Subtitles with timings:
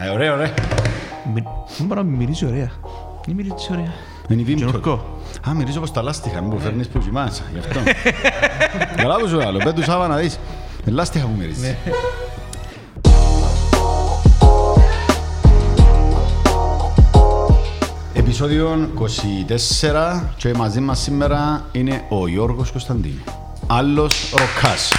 [0.00, 0.54] Ε, Ωραίο, ωραία.
[1.76, 2.70] Δεν μπορώ να μυρίζει ωραία.
[3.26, 3.92] Δεν μυρίζεις ωραία.
[4.28, 5.20] Είναι η Βίμ Γενορκό.
[5.48, 7.80] Α, μυρίζω όπως τα λάστιχα, μην που φέρνεις που κοιμάσαι, γι' αυτό.
[8.96, 10.38] Καλά που σου λέω, πέτου Σάβα να δεις.
[10.84, 11.74] Με λάστιχα που μυρίζεις.
[18.14, 23.22] Επισόδιο 24 και μαζί μας σήμερα είναι ο Γιώργος Κωνσταντίνου.
[23.66, 24.92] Άλλος ροκάς.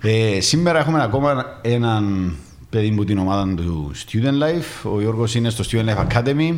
[0.00, 2.34] Ε, σήμερα έχουμε ακόμα έναν
[2.70, 4.90] παιδί μου την ομάδα του Student Life.
[4.92, 6.56] Ο Γιώργος είναι στο Student Life Academy.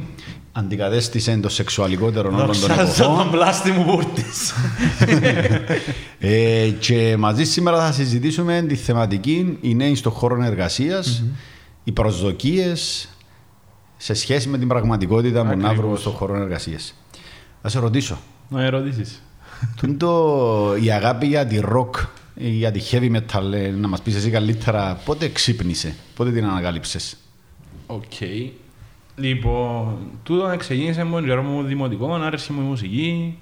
[0.52, 3.16] Αντικατέστησε το σεξουαλικότερο όλων των Δοξάζω εποχών.
[3.16, 4.52] τον πλάστη μου πούρτης.
[6.22, 11.24] Ε, και μαζί σήμερα θα συζητήσουμε τη θεματική οι νέοι στον χώρο εργασίας,
[11.84, 13.08] οι προσδοκίες
[13.96, 16.00] σε σχέση με την πραγματικότητα που να βρούμε Ακριβώς.
[16.00, 16.94] στον χώρο εργασίας.
[17.62, 19.22] Θα σε ρωτήσω, Να ερωτήσεις.
[19.76, 21.90] τούτο η αγάπη για τη rock,
[22.40, 27.16] για τη heavy metal, ε, να μας πεις εσύ καλύτερα, πότε ξύπνησε, πότε την ανακάλυψες;
[27.86, 28.02] Οκ.
[29.16, 33.38] Λοιπόν, τούτο ξεκίνησε με τον καιρό μου δημοτικό, άρεσε μου η μουσική,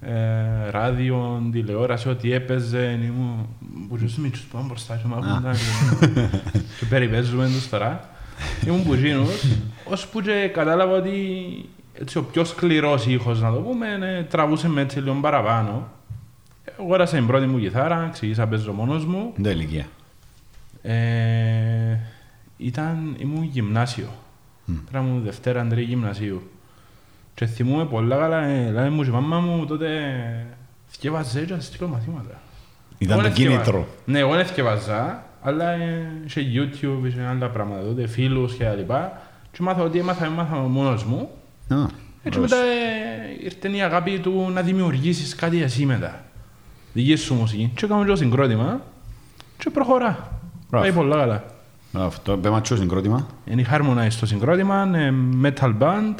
[0.00, 3.00] ε, ράδιο, τηλεόραση, ό,τι έπαιζε.
[3.04, 5.54] Ήμουν μπουζούς μίτσους πάμε μπροστά και μάχουν τα
[6.78, 8.08] και περιπέζουμε τους τώρα.
[8.66, 9.44] Ήμουν μπουζίνους,
[9.84, 11.14] ώσπου και κατάλαβα ότι
[11.92, 15.88] έτσι, ο πιο σκληρός ήχος, να το πούμε, ε, τραβούσε με έτσι λίγο παραπάνω.
[16.80, 19.32] Αγόρασα την πρώτη μου κιθάρα, ξεκίνησα να παίζω μόνος μου.
[19.36, 19.86] Δεν ηλικία.
[20.82, 21.96] Ε,
[22.56, 24.08] ήταν, ήμουν γυμνάσιο.
[24.92, 26.50] Τώρα ήμουν Δευτέρα Αντρή γυμνασίου.
[27.34, 29.88] Και θυμούμαι πολλά καλά, ε, λέει μου και η μάμα μου τότε
[30.88, 32.40] θυκεύαζε και αστικό μαθήματα.
[32.98, 33.86] Ήταν Εγώ το δεν θυκεύα- κίνητρο.
[34.04, 38.74] Ναι, εγώ δεν θυκεύαζα, αλλά ε, σε YouTube, σε άλλα πράγματα τότε, φίλους και τα
[38.74, 39.22] λοιπά.
[39.52, 41.30] Και μάθα ότι έμαθα, έμαθα μόνος μου.
[41.68, 41.76] Α,
[42.22, 42.50] Έτσι ωραίος.
[42.50, 46.24] μετά ε, ήρθε η αγάπη του να δημιουργήσεις κάτι εσύ μετά.
[46.98, 47.70] Δική σου μουσική.
[47.74, 48.80] Και έκαμε και το συγκρότημα
[49.58, 50.40] και προχωρά.
[50.70, 50.84] Μπράβο.
[50.84, 51.44] Πάει πολλά καλά.
[51.92, 56.14] Αυτό, πέμα τσιο συγκρότημα; Είναι η Harmonize το συγκρότημα, ε, metal band.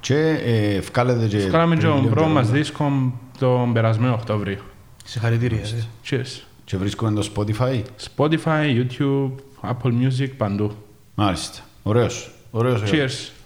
[0.00, 1.38] Και ε, βγάλετε και...
[1.38, 2.38] Κάναμε πριν τον λίγο πρώτο καιρό.
[2.38, 4.58] μας δίσκο τον περασμένο Οκτώβριο.
[5.04, 5.60] Συγχαρητήρια.
[5.60, 5.84] ε.
[6.10, 6.40] Cheers.
[6.64, 7.82] Και βρίσκουμε το Spotify.
[8.16, 9.30] Spotify, YouTube,
[9.62, 10.72] Apple Music, παντού.
[11.14, 11.58] Μάλιστα.
[11.82, 12.30] Ωραίος.
[12.50, 12.82] Ωραίος.
[12.82, 13.30] ο Γιώργος.
[13.30, 13.41] Cheers.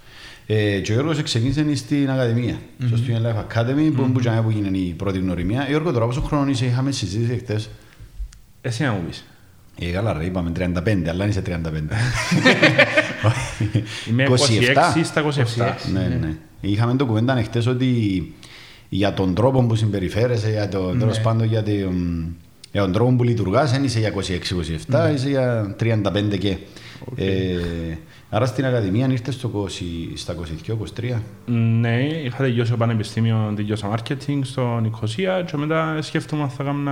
[0.47, 4.51] Ε, και ο Γιώργος ξεκίνησε στην Ακαδημία, στο Student Life Academy, που που τζάμε που
[4.51, 5.67] έγινε η πρώτη γνωριμία.
[5.69, 7.69] Γιώργο, τώρα πόσο χρόνο είσαι, είχαμε συζήτηση χτες;
[8.61, 9.25] Εσύ να μου πεις.
[9.81, 11.49] Ε, καλά ρε, είπαμε 35, αλλά είσαι 35.
[14.09, 14.35] Είμαι 26
[15.05, 15.33] στα 27.
[15.93, 16.37] ναι, ναι.
[16.61, 18.33] Είχαμε το κουβέντα χτες ότι
[18.89, 22.37] για τον τρόπο που συμπεριφέρεσαι, για τον, τέλος πάντων, για, τον,
[22.77, 26.57] για τον τρόπο που λειτουργάς, δεν είσαι για 26-27, είσαι για 35 και.
[27.17, 27.97] Ε,
[28.31, 29.69] άρα στην Ακαδημία ήρθες στο 20,
[30.15, 30.35] στα
[31.01, 31.21] 22-23.
[31.81, 36.91] Ναι, είχα τελειώσει το πανεπιστήμιο, τελειώσα marketing στο Νικοσία και μετά σκέφτομαι αν θα κάνω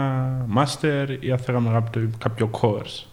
[0.57, 3.05] master ή αν θα κάνω κάποιο, κάποιο course.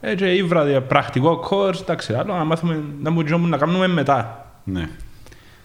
[0.00, 4.50] Ε, και ήβρα δια πρακτικό course, εντάξει, άλλο, να μάθουμε, να μπορούμε να κάνουμε μετά.
[4.64, 4.88] Ναι.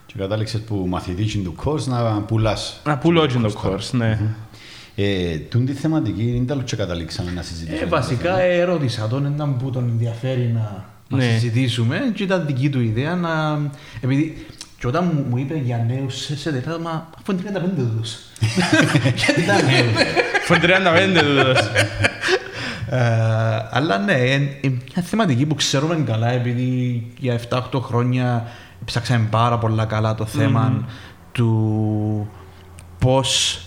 [0.05, 2.81] Και κατάληξες που μαθητής του course να πουλάς.
[2.85, 4.19] Να πουλώ και το course, ναι.
[5.03, 7.85] Ε, τούν τη θεματική είναι τέλος και καταλήξαμε να συζητήσουμε.
[7.85, 11.23] Ε, βασικά ε, ρώτησα τον έναν που τον ενδιαφέρει να, να Ναι.
[11.23, 13.59] συζητήσουμε και ήταν δική του ιδέα να...
[14.01, 14.45] Επειδή
[14.79, 18.17] και όταν μου, μου είπε για νέους σε, σε τέτοια, μα αφού είναι 35 τούτος.
[19.25, 19.91] Γιατί ήταν νέους.
[20.45, 21.57] Φων 35 τούτος.
[22.89, 24.57] Ε, αλλά ναι, είναι
[24.93, 28.47] μια θεματική που ξέρουμε καλά επειδή για 7-8 χρόνια
[28.85, 30.85] ψάξαμε πάρα πολλά καλά το θέμα
[31.31, 32.29] του
[32.99, 33.61] πώς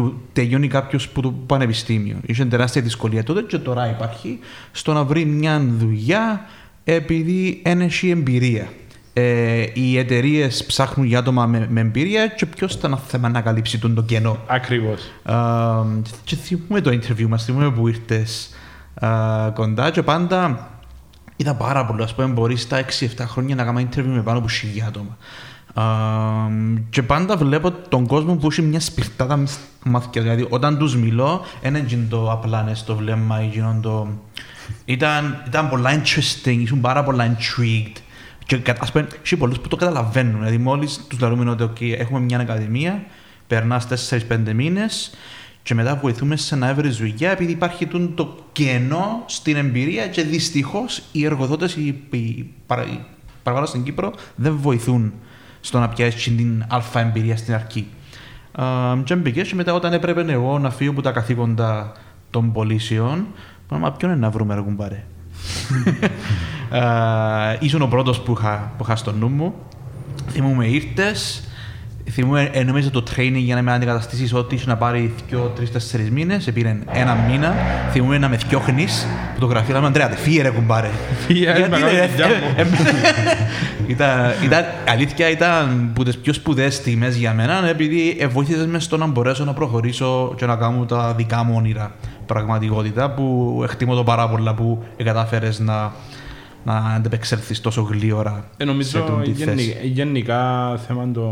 [0.00, 2.16] του τελειώνει κάποιος που το πανεπιστήμιο.
[2.26, 4.38] Είχε τεράστια δυσκολία τότε και τώρα υπάρχει
[4.72, 6.44] στο να βρει μια δουλειά
[6.84, 8.68] επειδή δεν έχει εμπειρία.
[9.12, 13.78] Ε, οι εταιρείες ψάχνουν για άτομα με, με εμπειρία και ποιος ήταν θέμα να καλύψει
[13.78, 14.38] τον το κενό.
[14.46, 15.10] Ακριβώς.
[15.22, 15.36] Α,
[16.24, 18.50] και θυμούμε το interview μας, θυμούμε που ήρθες
[18.94, 20.68] α, κοντά και πάντα
[21.36, 22.84] είδα πάρα πολύ, ας πούμε, μπορείς στα 6-7
[23.18, 25.16] χρόνια να κάνουμε interview με πάνω από χιλιά άτομα.
[25.74, 25.84] Α,
[26.90, 30.22] και πάντα βλέπω τον κόσμο που έχει μια σπιρτάτα μες στα μάτια.
[30.22, 34.08] Δηλαδή, όταν τους μιλώ, δεν είναι το απλά ναι, στο βλέμμα ή γίνον το...
[34.84, 37.96] Ήταν, ήταν πολλά interesting, ήσουν πάρα πολλά intrigued.
[38.46, 40.38] Και κα- ας πούμε, έχει πολλούς που το καταλαβαίνουν.
[40.38, 43.04] Δηλαδή, μόλις τους λέμε ότι okay, έχουμε μια ακαδημία,
[43.46, 43.86] περνάς
[44.28, 45.14] 4-5 μήνες
[45.62, 50.22] και μετά βοηθούμε σε να έβρει δουλειά επειδή υπάρχει τούτο το κενό στην εμπειρία και
[50.22, 53.00] δυστυχώς οι εργοδότες, οι, οι, παρα, οι
[53.42, 55.12] παραγωγοί στην Κύπρο δεν βοηθούν
[55.60, 57.86] στο να πιάσεις την αλφα εμπειρία στην αρχή.
[58.52, 58.64] Α,
[59.04, 61.92] και μπήκες και μετά όταν έπρεπε εγώ να φύγω από τα καθήκοντα
[62.30, 63.26] των πωλήσεων,
[63.64, 65.04] είπα, μα ποιον είναι να βρούμε ρε κουμπάρε;
[66.84, 69.54] Α, ήσουν ο πρώτος που είχα, που είχα στο νου μου.
[70.28, 71.48] Θυμούμαι ήρθες,
[72.10, 75.72] θυμούμαι, ε, νομίζω το training για να με αντικαταστήσεις ό,τι είχε να πάρει δυο, τρεις,
[75.72, 77.54] τέσσερις μήνες, πήρε ένα μήνα.
[77.90, 80.90] Θυμούμαι να με θιώχνεις, που το γραφείο λέμε, Αντρέα, φύγε ρε κουμπάρε.
[81.26, 82.54] Φύγε, Γιατί, μεγάλη ρε, δουλειά ε, μου.
[82.56, 82.66] ε, ε,
[83.86, 88.84] ήταν, ήταν, αλήθεια ήταν από τις πιο σπουδαίες στιγμές για μένα, επειδή ε, βοήθησες μες
[88.84, 91.94] στο να μπορέσω να προχωρήσω και να κάνω τα δικά μου όνειρα
[92.26, 95.92] πραγματικότητα, που εκτιμώ το πάρα πολλά που κατάφερες να,
[96.64, 99.78] να αντεπεξέλθεις τόσο γλύωρα Ε, σε νομίζω τούτη γενι- θέση.
[99.82, 101.30] γενικά θέμα το,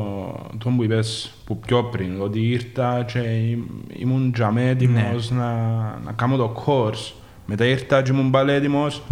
[0.58, 3.64] το που είπες που πιο πριν, ότι ήρθα και ήμ-
[3.98, 5.52] ήμουν τζαμέ έτοιμος να,
[6.04, 7.12] να κάνω το course.
[7.46, 9.02] Μετά ήρθα και ήμουν πάλι έτοιμος.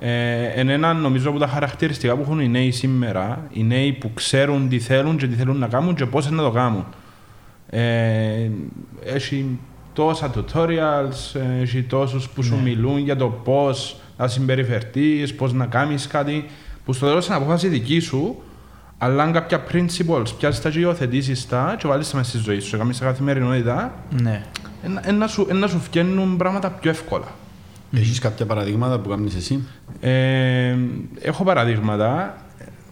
[0.00, 4.10] Ε, είναι ένα νομίζω από τα χαρακτηριστικά που έχουν οι νέοι σήμερα, οι νέοι που
[4.14, 6.84] ξέρουν τι θέλουν και τι θέλουν να κάνουν και πώς να το κάνουν.
[7.70, 8.50] Ε,
[9.04, 9.58] έχει
[9.92, 15.66] τόσα tutorials, ε, έχει τόσους που σου μιλούν για το πώς να συμπεριφερθείς, πώς να
[15.66, 16.44] κάνεις κάτι,
[16.84, 18.42] που στο τέλος είναι απόφασης δική σου,
[18.98, 22.58] αλλά αν κάποια principles πιάσεις τα και υιοθετήσεις τα και βάλεις τα μέσα στη ζωή
[22.60, 24.44] σου και κάνεις τα καθημερινότητα, Ναι.
[24.84, 27.26] εν- εν να σου, εν να σου φτιάχνουν πράγματα πιο εύκολα.
[27.96, 29.64] Έχεις κάποια παραδείγματα που κάνεις εσύ;
[30.00, 30.76] Ε,
[31.20, 32.36] έχω παραδείγματα,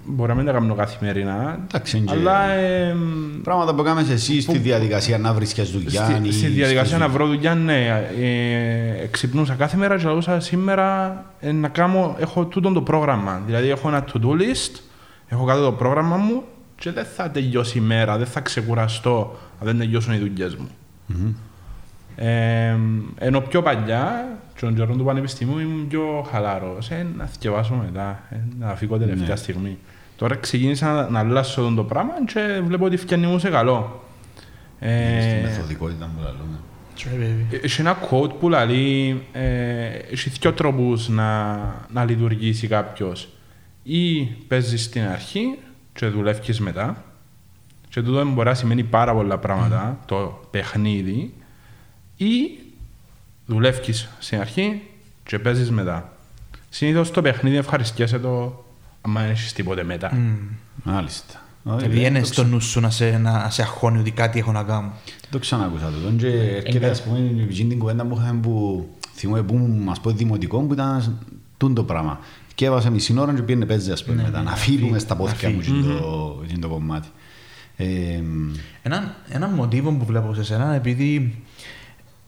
[0.07, 2.97] μπορεί να μην τα κάνω καθημερινά, Εντάξει, είναι και- αλλά ε,
[3.43, 7.09] Πράγματα που κάνεις εσύ στη διαδικασία να βρίσκεις δουλειά Στη, ή στη διαδικασία στη να
[7.09, 8.07] βρω δουλειά, ναι.
[8.21, 13.43] Ε, ξυπνούσα κάθε μέρα και λαούσα σήμερα ε, να κάνω, έχω τούτο το πρόγραμμα.
[13.47, 14.81] Δηλαδή έχω ένα to-do list,
[15.29, 16.43] έχω κάτω το πρόγραμμα μου
[16.79, 20.69] και δεν θα τελειώσει η μέρα, δεν θα ξεκουραστώ αν δεν τελειώσουν οι δουλειές μου.
[22.17, 22.77] Ε,
[23.19, 28.37] ενώ πιο παλιά, στον καιρό του πανεπιστημίου ήμουν πιο χαλαρός, ε, να θυκευάσω μετά, ε,
[28.61, 29.37] να φύγω τελευταία Ναι.
[29.37, 29.79] στιγμή.
[30.17, 34.03] Τώρα ξεκίνησα να, να αλλάσω το πράγμα και βλέπω ότι φτιάχνει μου σε καλό.
[34.79, 36.59] Ε, στη μεθοδικότητα που λαλούμε.
[37.63, 41.55] έχει ένα quote που λέει ε, έχει δύο τρόπους να,
[41.93, 43.29] να λειτουργήσει κάποιος.
[43.83, 45.59] Ή παίζεις στην αρχή
[45.93, 47.05] και δουλεύεις μετά.
[47.89, 51.35] Και τούτο μπορεί να σημαίνει πάρα πολλά πράγματα, το παιχνίδι.
[52.17, 52.59] Ή
[53.47, 54.83] δουλεύεις στην αρχή
[55.23, 56.13] και παίζεις μετά.
[56.69, 58.64] Συνήθως το παιχνίδι ευχαριστιέσαι το
[59.07, 60.19] άμα δεν έχεις τίποτε μετά.
[60.83, 61.35] Μάλιστα.
[61.77, 64.93] Δηλαδή είναι στο νου σου να σε, να σε αγχώνει ότι κάτι έχω να κάνω.
[65.31, 66.11] Το ξανακούσα το.
[66.17, 66.27] Και
[66.65, 70.73] έρχεται ας πούμε η την κουβέντα που είχαμε που θυμούμαι που μας πω δημοτικό που
[70.73, 71.19] ήταν
[71.57, 72.19] τούν το πράγμα.
[72.55, 74.43] Και έβασα μισή ώρα και πήγαινε παίζεις ας πούμε μετά.
[74.43, 77.09] Να φύγουμε στα πόθηκια μου εκείνο το- εκείνο το κομμάτι.
[77.77, 77.87] Ε,
[78.83, 81.43] Ένα, ένα μοτίβο που βλέπω σε σένα, επειδή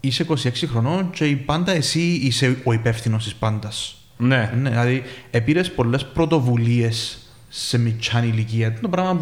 [0.00, 3.96] είσαι 26 χρονών και η πάντα εσύ είσαι ο υπεύθυνος της πάντας.
[4.18, 4.52] Ναι.
[4.60, 7.18] Ναι, δηλαδή, επήρες πολλές πρωτοβουλίες
[7.48, 8.72] σε μικρά ηλικία.
[8.80, 9.20] Το πράγμα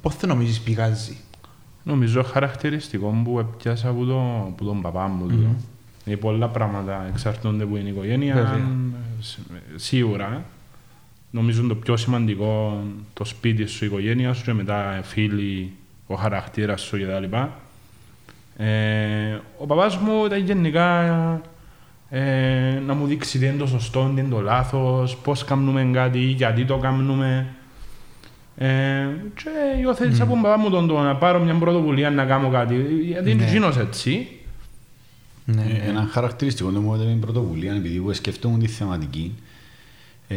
[0.00, 1.16] πώς δεν νομίζεις πηγάζει;
[1.82, 5.26] Νομίζω χαρακτηριστικό που έπιασα από, το, από τον παπά μου.
[5.26, 5.54] Mm-hmm.
[6.04, 8.34] Δηλαδή πολλά πράγματα εξαρτώνται από την οικογένεια.
[8.34, 8.68] Βέβαια.
[9.20, 9.38] σ-
[9.74, 10.44] Σίγουρα.
[11.30, 12.82] Νομίζω το πιο σημαντικό
[13.14, 15.72] το σπίτι σου, η οικογένεια σου και μετά φίλοι,
[16.06, 17.36] ο χαρακτήρας σου κτλ.
[18.64, 21.40] Ε, ο παπάς μου ήταν γενικά
[22.10, 26.18] ε, να μου δείξει τι είναι το σωστό, τι είναι το λάθος, πώς κάνουμε κάτι,
[26.18, 27.46] γιατί το κάνουμε.
[28.56, 32.50] Ε, και υιοθέτησα από τον παπά μου τον, το να πάρω μια πρωτοβουλία να κάνω
[32.50, 32.74] κάτι.
[33.02, 33.50] Γιατί είναι Ναι.
[33.50, 34.28] γίνος έτσι.
[35.44, 35.84] Ναι, Ε, ναι.
[35.86, 39.34] Ένα χαρακτηριστικό το μου έδωσε την πρωτοβουλία, επειδή εγώ σκέφτομαι τη θεματική,
[40.28, 40.36] ε,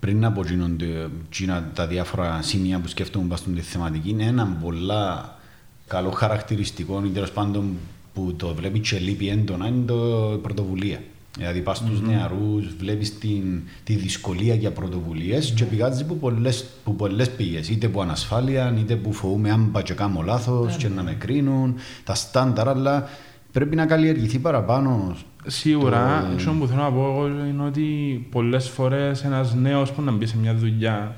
[0.00, 5.38] πριν από γίνονται, γίνα τα διάφορα σημεία που σκέφτομαι πάνω στη θεματική, είναι ένα πολλά
[5.86, 7.76] καλό χαρακτηριστικό, ή τέλος πάντων
[8.14, 10.98] που το βλέπεις και λείπει έντονα, είναι το η πρωτοβουλία.
[11.38, 16.96] Δηλαδή πας στους νεαρούς, βλέπεις την, τη δυσκολία για πρωτοβουλίες και πηγάζεις που πολλές, που
[16.96, 21.02] πολλές πήγες, είτε που ανασφάλεια, είτε που φοβούμαι αν πάω και κάνω λάθος και να
[21.02, 23.08] με κρίνουν, τα στάνταρ, αλλά
[23.52, 25.16] πρέπει να καλλιεργηθεί παραπάνω.
[25.46, 27.82] Σίγουρα, Το- αυτό που θέλω να πω εγώ είναι ότι
[28.30, 31.14] πολλές φορές ένας νέος που να μπει σε μια δουλειά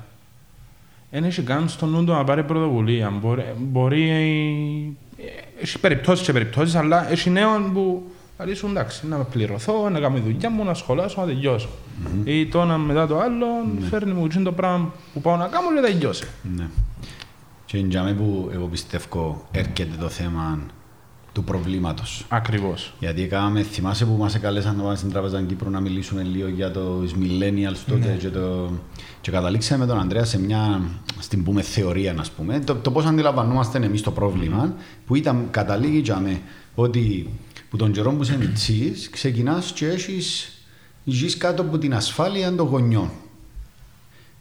[1.11, 3.09] δεν έχει καν στο νου του να πάρει πρωτοβουλία.
[3.21, 4.91] Μπορεί, μπορεί ε,
[5.61, 8.11] έχει περιπτώσεις και περιπτώσεις, αλλά έχει νέον που
[8.45, 11.69] λέει σου εντάξει, να πληρωθώ, να κάνω τη δουλειά μου, να σχολάσω, να τελειώσω.
[12.23, 13.45] Ή το ένα μετά το άλλο,
[13.89, 16.27] φέρνει μου εκείνο το πράγμα που πάω να κάνω και τελειώσει.
[16.55, 16.67] Ναι.
[17.65, 20.59] Και είναι για μένα που εγώ πιστεύω έρχεται το θέμα
[21.37, 22.25] του προβλήματος.
[22.29, 22.93] Ακριβώς.
[22.99, 26.71] Γιατί έκαναμε, θυμάσαι που μας εκαλέσαν να πάμε στην Τράπεζα Κύπρου να μιλήσουμε λίγο για
[26.71, 28.71] τους millennials τότε και, το,
[29.21, 30.81] και καταλήξαμε με τον Ανδρέα σε μια,
[31.19, 34.73] στην πούμε, θεωρία, να πούμε, το, το πώς αντιλαμβανόμαστε εμείς το πρόβλημα,
[35.05, 36.41] που ήταν καταλήγει για μέ,
[36.75, 37.29] ότι
[37.69, 40.51] που τον καιρό που είσαι μητσής, ξεκινάς και έχεις,
[41.03, 43.09] ζεις κάτω από την ασφάλεια των γονιών.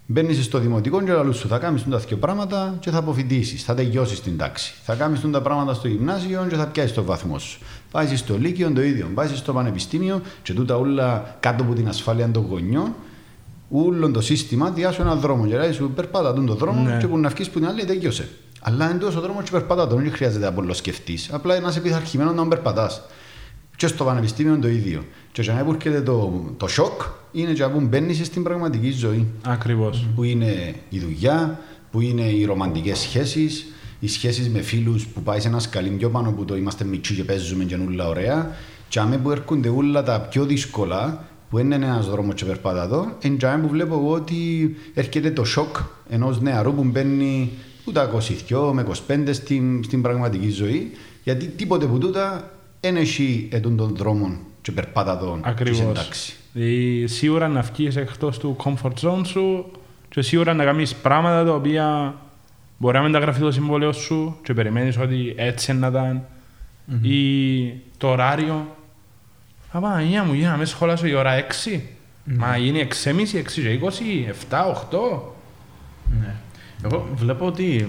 [0.09, 3.65] Μπαίνεις στο δημοτικό και λαλούς σου θα κάνεις τα δύο πράγματα και θα αποφοιτήσεις.
[3.65, 4.75] Θα τελειώσεις την τάξη.
[4.83, 7.59] Θα κάνεις τα πράγματα στο γυμνάσιο και θα πιάσεις το βαθμό σου.
[7.91, 9.11] Πάει στο Λύκειο το ίδιο.
[9.15, 12.95] Πάει στο πανεπιστήμιο και τούτα όλα κάτω από την ασφάλεια των γονιών.
[13.71, 15.47] Όλο το σύστημα διάσου έναν δρόμο.
[15.47, 16.97] Και λέει σου περπάτα τον το δρόμο Ναι.
[17.01, 18.29] και που να βγεις που την άλλη τελειώσε.
[18.61, 21.29] Αλλά εντός ο δρόμος και περπατά τον, δεν χρειάζεται να πολύ σκεφτείς.
[21.33, 23.03] Απλά να είσαι πειθαρχημένο να περπατάς.
[23.77, 25.05] Και στο πανεπιστήμιο το ίδιο.
[25.37, 27.03] Και για που έρχεται το, το σοκ,
[27.33, 29.27] είναι για που μπαίνεις στην πραγματική ζωή.
[29.47, 30.07] Ακριβώς.
[30.15, 33.67] Που είναι η δουλειά, που είναι οι ρομαντικές σχέσεις,
[34.01, 37.15] οι σχέσεις με φίλους που πάει σε ένα σκαλί πιο πάνω που το είμαστε μητσί
[37.15, 38.51] και παίζουμε και όλα ωραία.
[38.89, 43.17] Και αμέ που έρχονται όλα τα πιο δύσκολα, που είναι ένας δρόμος και περπάτα εδώ,
[43.23, 45.77] είναι που βλέπω εγώ ότι έρχεται το σοκ
[46.09, 47.51] ενός νεαρού που μπαίνει
[47.85, 48.09] ούτε
[48.49, 50.91] 22 με 25 στην, στην πραγματική ζωή,
[51.23, 52.51] γιατί τίποτε που τούτα
[52.81, 54.37] δεν έχει ετούν τον δρόμο
[54.67, 56.37] και περπάτα τον Ακριβώς.
[57.05, 59.71] Σίγουρα να βγεις εκτός του comfort zone σου
[60.09, 62.15] και σίγουρα να κάνεις πράγματα τα οποία
[62.77, 66.23] μπορεί να μην τα γραφεί το συμβόλαιο σου και περιμένεις ότι έτσι να ήταν.
[66.23, 67.07] Mm-hmm.
[67.07, 68.77] Ή το ωράριο.
[69.73, 71.45] Απαναγία μου, για να με σχολάσω η ώρα 6.
[71.45, 71.79] Mm-hmm.
[72.25, 73.91] Μα είναι 6,5, 6 και 20,
[74.51, 74.59] 7,
[74.91, 75.21] 8.
[76.21, 76.35] Ναι.
[76.85, 77.87] Εγώ βλέπω ότι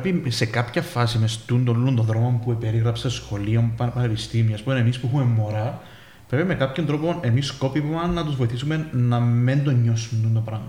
[0.00, 4.80] πρέπει σε κάποια φάση μες στούν τον τον δρόμο που περίγραψε σχολείο, πανεπιστήμια, που είναι
[4.80, 5.82] εμείς που έχουμε μωρά,
[6.28, 10.68] πρέπει με κάποιον τρόπο εμείς σκόπιμα να τους βοηθήσουμε να μην το νιώσουν το πράγμα.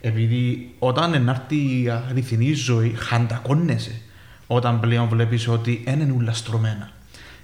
[0.00, 4.00] Επειδή όταν ενάρτη η αληθινή ζωή, χαντακώνεσαι.
[4.46, 6.90] Όταν πλέον βλέπεις ότι δεν είναι όλα στρωμένα.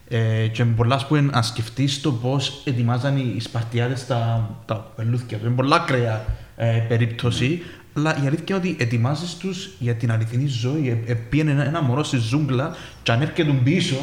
[0.09, 5.39] Ε, και πολλά που να σκεφτείς το πώς ετοιμάζαν οι Σπαρτιάδε τα, τα πελούθια.
[5.39, 6.25] Είναι πολλά ακραία
[6.57, 7.63] ε, περίπτωση,
[7.95, 11.03] αλλά η αλήθεια είναι ότι ετοιμάζεις τους για την αληθινή ζωή.
[11.07, 13.97] Ε, ε, πήγαινε ένα, ένα μωρό στη ζούγκλα, και αν έρχεται πίσω,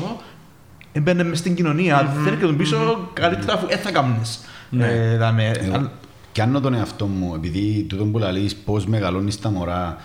[0.91, 2.01] έμπαινε μες στην κοινωνία.
[2.01, 2.24] Mm-hmm.
[2.24, 3.10] Δεν έρχεται πίσω, mm-hmm.
[3.13, 4.21] καλύτερα αφού δεν θα κάνει.
[4.69, 4.88] Ναι.
[4.88, 5.91] Ε, δάμε, εγώ,
[6.33, 9.98] Κάνω τον εαυτό μου, επειδή τούτο που λέει πώς μεγαλώνεις τα μωρά,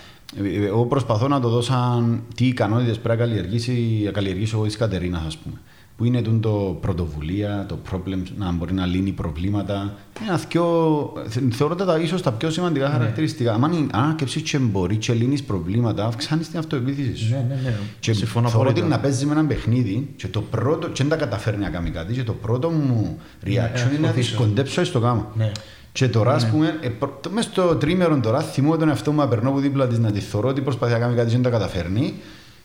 [0.42, 4.76] ε, ε, εγώ προσπαθώ να το δώσω τι ικανότητες πρέπει να καλλιεργήσει, καλλιεργήσω εγώ τη
[4.76, 5.56] Κατερίνα, ας πούμε
[5.96, 9.94] που είναι το πρωτοβουλία, το problem, να μπορεί να λύνει προβλήματα.
[10.22, 11.12] Είναι πιο,
[11.50, 12.92] θεωρώ τα ίσως τα πιο σημαντικά ναι.
[12.92, 13.52] χαρακτηριστικά.
[13.52, 17.30] Αν ανάκεψη και μπορείς και λύνεις προβλήματα, αυξάνεις την αυτοεπίθεση σου.
[17.30, 17.74] Ναι, ναι, ναι.
[18.00, 21.16] Και Συμφωνώ θεωρώ ότι να παίζεις με ένα παιχνίδι και το πρώτο, και δεν τα
[21.16, 25.30] καταφέρνει να κάνει κάτι, και το πρώτο μου reaction ναι, είναι να δυσκοντέψω στο γάμο.
[25.34, 25.52] Ναι.
[25.92, 26.50] Και τώρα, ας ναι.
[26.50, 26.90] πούμε, ε,
[27.30, 30.20] μέσα στο τρίμερο τώρα, θυμώ τον εαυτό μου να περνώ από δίπλα της να τη
[30.20, 32.14] θεωρώ ότι προσπαθεί να κάνει κάτι και δεν τα καταφέρνει.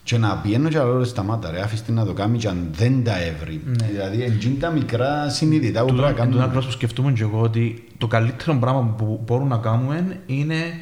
[0.03, 3.21] Και να πιένω και άλλο σταμάτα ρε, αφήστε να το κάνει και αν δεν τα
[3.21, 3.61] έβρει.
[3.65, 3.87] Ναι.
[3.87, 6.47] Δηλαδή, εντζήν τα μικρά συνειδητά που πρέπει να κάνουμε.
[6.47, 10.81] Τούτο που σκεφτούμε και εγώ ότι το καλύτερο πράγμα που μπορούμε να κάνουμε είναι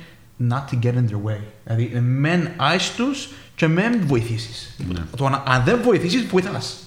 [0.50, 1.40] not to get in their way.
[1.64, 4.76] Δηλαδή, μεν άις τους και μεν βοηθήσεις.
[4.94, 5.00] Ναι.
[5.18, 6.78] Το, αν δεν βοηθήσεις, βοηθάς.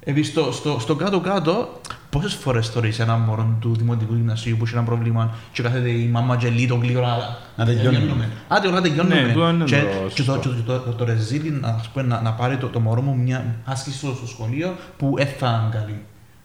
[0.00, 1.80] Επειδή στο, στο, στο κάτω-κάτω,
[2.16, 6.06] πόσες φορές θεωρείς ένα μωρό του δημοτικού γυμνασίου που έχει ένα πρόβλημα και κάθεται η
[6.06, 8.30] μάμα και λίγο γλύωρα να τελειώνουμε.
[8.48, 9.52] Άντε, να τελειώνουμε.
[9.52, 9.82] Ναι, και,
[10.14, 11.62] και, το, και το, το, το ρεζίλι
[12.04, 16.00] να, να πάρει το, το μωρό μου μια άσκηση στο, σχολείο που έφτανε καλή.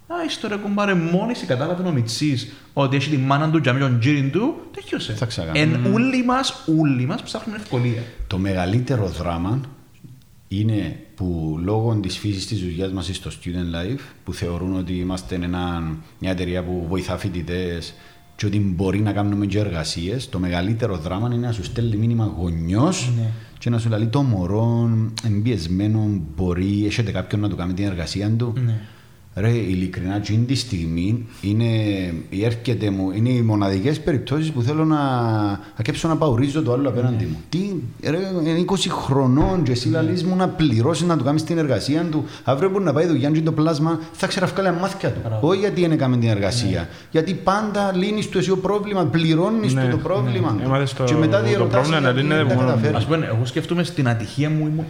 [0.08, 3.72] Α, είσαι τώρα κουμπάρε μόνη σε κατάλαβες ο Μιτσής ότι έχει τη μάνα του και
[3.72, 5.06] τον τζίριν του, τέτοιος.
[5.16, 5.60] Θα ξαγάμε.
[5.60, 8.02] Εν όλοι μας, όλοι μας ψάχνουν ευκολία.
[8.28, 9.60] Το μεγαλύτερο δράμα
[10.58, 15.36] είναι που λόγω της φύσης της δουλειάς μας στο Student Life, που θεωρούν ότι είμαστε
[15.36, 15.82] ένα,
[16.20, 17.94] μια εταιρεία που βοηθά φοιτητές
[18.36, 22.34] και ότι μπορεί να κάνουμε και εργασίες, το μεγαλύτερο δράμα είναι να σου στέλνει μήνυμα
[22.38, 23.32] γονιός ναι.
[23.58, 24.90] και να σου λέει το μωρό
[25.24, 28.54] εμπιεσμένο μπορεί, έχετε κάποιον να του κάνει την εργασία του.
[28.66, 28.82] Ναι.
[29.36, 31.66] Ρε, ειλικρινά, εκείνη τη στιγμή είναι,
[32.44, 35.00] έρχεται μου, είναι οι μοναδικές περιπτώσεις που θέλω να
[35.76, 37.38] ακέψω να παουρίζω το άλλο απέναντι μου.
[37.50, 37.60] Τι,
[38.10, 39.96] ρε, είναι 20 χρονών και εσύ ναι.
[39.96, 42.26] λαλείς μου να πληρώσεις να του κάνεις την εργασία του.
[42.44, 45.22] Αύριο μπορεί να πάει δουλειά και το πλάσμα, θα ξεραφκάλει μάθηκια του.
[45.42, 46.80] Όχι γιατί είναι κάνει την εργασία.
[46.80, 46.88] Ναι.
[47.12, 50.52] Γιατί πάντα λύνεις του εσύ το πρόβλημα, πληρώνεις ναι, το πρόβλημα.
[50.52, 50.84] Ναι.
[50.98, 52.80] Το, και μετά διερωτάς να λύνεται μόνο.
[52.94, 54.86] Ας πούμε, εγώ σκέφτομαι στην ατυχία μου, ήμουν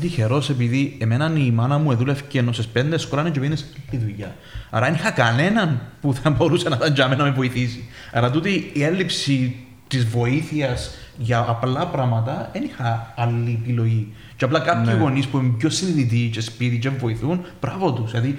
[0.00, 3.66] τυχερός επειδή εμένα η μάνα μου εδούλευε και ενό πέντε σκοράνε και πήγαινες
[3.98, 4.36] τη δουλειά.
[4.70, 7.84] Άρα δεν είχα κανέναν που θα μπορούσε να ήταν να με βοηθήσει.
[8.12, 9.56] Άρα τούτη η έλλειψη
[9.88, 14.12] της βοήθειας για απλά πράγματα δεν είχα άλλη επιλογή.
[14.36, 15.00] Και απλά κάποιοι ναι.
[15.00, 18.10] γονείς που είναι πιο συνειδητοί και σπίτι και βοηθούν, μπράβο τους.
[18.10, 18.38] Δηλαδή,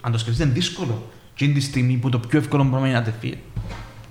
[0.00, 1.10] αν το σκεφτείς, είναι δύσκολο.
[1.34, 3.38] Και είναι τη στιγμή που το πιο εύκολο πράγμα είναι να τεφεί.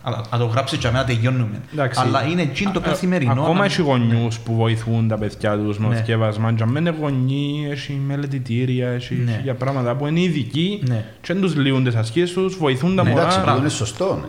[0.01, 1.61] Αλλά να το γράψει και αμένα τελειώνουμε.
[1.95, 3.31] Αλλά είναι εκείνο το καθημερινό.
[3.31, 5.95] Ακόμα έχει γονιούς που βοηθούν τα παιδιά τους με ναι.
[5.95, 6.53] θκεύασμα.
[6.53, 9.41] Και μένει γονεί, έχει μελετητήρια, έχει ναι.
[9.43, 11.05] για πράγματα που είναι ειδικοί ναι.
[11.21, 13.21] και δεν τους λύουν τις ασκήσεις τους, βοηθούν τα μωρά.
[13.21, 14.19] Εντάξει, είναι σωστό.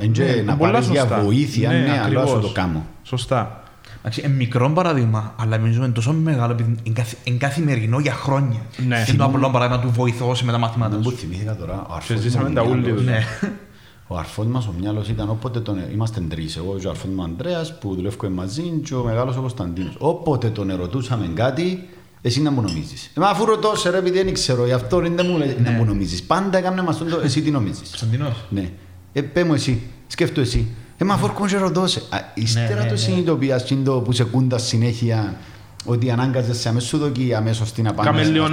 [0.44, 2.84] Να πάρεις για βοήθεια, ναι, αλλά όσο το κάνω.
[3.02, 3.62] Σωστά.
[3.98, 6.74] Εντάξει, είναι μικρό παράδειγμα, αλλά νομίζω είναι τόσο μεγάλο επειδή
[7.22, 8.60] είναι καθημερινό για χρόνια.
[8.86, 9.04] Ναι.
[9.08, 11.14] Είναι το απλό παράδειγμα του βοηθώ με τα μαθήματα τους.
[11.14, 11.86] θυμήθηκα τώρα.
[12.18, 12.94] Ζήσαμε τα ούλια
[14.12, 15.78] ο αρφός μας ο μυαλός ήταν όποτε τον...
[15.92, 19.40] Είμαστε τρεις, εγώ και ο αρφός μου Ανδρέας που δουλεύουμε μαζί και ο μεγάλος ο
[19.40, 19.94] Κωνσταντίνος.
[19.98, 21.88] Όποτε τον ερωτούσαμε κάτι,
[22.22, 23.10] εσύ να μου νομίζεις.
[23.14, 25.70] Ε, μα αφού ρωτώ σε ρε επειδή δεν ξέρω, γι' αυτό δεν μου λέει να
[25.70, 26.22] μου νομίζεις.
[26.22, 27.88] Πάντα έκαμε μας το εσύ τι νομίζεις.
[27.88, 28.44] Κωνσταντίνος.
[28.48, 28.70] Ναι.
[29.12, 30.68] Ε, πέ μου εσύ, σκέφτο εσύ.
[30.98, 32.02] Ε, μα αφού έρχομαι και ρωτώ σε.
[32.34, 32.96] Ύστερα ναι, το ναι, ναι.
[32.96, 33.72] συνειδητοποιάς
[34.04, 35.36] που σε κούντας συνέχεια
[35.84, 38.14] ότι ανάγκαζεσαι αμέσως σου δοκεί αμέσως την απάντηση.
[38.14, 38.48] Κάμε λίγο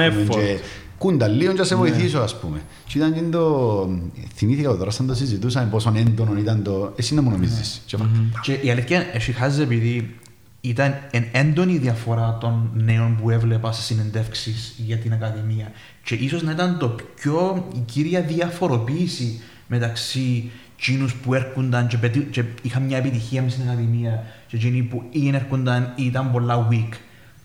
[0.99, 1.19] ας πούμε, effort.
[1.19, 1.79] και Κούντα λίγο και να σε Ναι.
[1.79, 2.61] βοηθήσω ας πούμε.
[2.87, 3.89] Και ήταν και το...
[4.35, 6.93] Θυμήθηκα τώρα σαν το συζητούσαμε πόσο έντονο ήταν το...
[6.95, 7.81] Εσύ να μου νομίζεις.
[7.85, 8.09] Και είπα,
[8.41, 10.15] Και η αλήθεια έχει χάσει επειδή
[10.61, 15.71] ήταν εν έντονη η διαφορά των νέων που έβλεπα σε συνεντεύξεις για την Ακαδημία.
[16.03, 22.29] Και ίσως να ήταν το πιο η κύρια διαφοροποίηση μεταξύ εκείνους που έρχονταν και, πετύ-
[22.29, 26.67] και είχαν μια επιτυχία μες στην Ακαδημία και εκείνοι που ή έρχονταν ή ήταν πολλά
[26.71, 26.89] weak.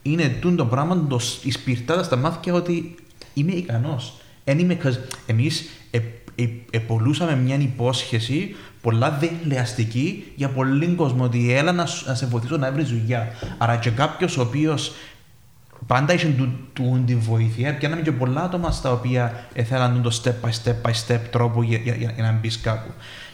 [0.03, 2.95] Είναι τούτο το πράγμα, το, σ- η σπιρτάδα στα μάτια ότι
[3.35, 4.15] είμαι ικανός.
[4.45, 5.99] Εν είμαι, 'cause εμείς ε,
[6.35, 12.27] ε, επολούσαμε μια υπόσχεση πολλά δελεαστική για πολλοί κόσμο ότι έλα να, σου- να σε
[12.27, 13.29] βοηθήσω να βρεις δουλειά.
[13.59, 14.93] Άρα και κάποιος ο οποίος
[15.87, 20.47] πάντα είχε του, του, τη βοήθεια, πιάναμε και πολλά άτομα στα οποία ήθελαν το step
[20.47, 22.91] by step by step τρόπο για, για, για, για να μπεις κάπου.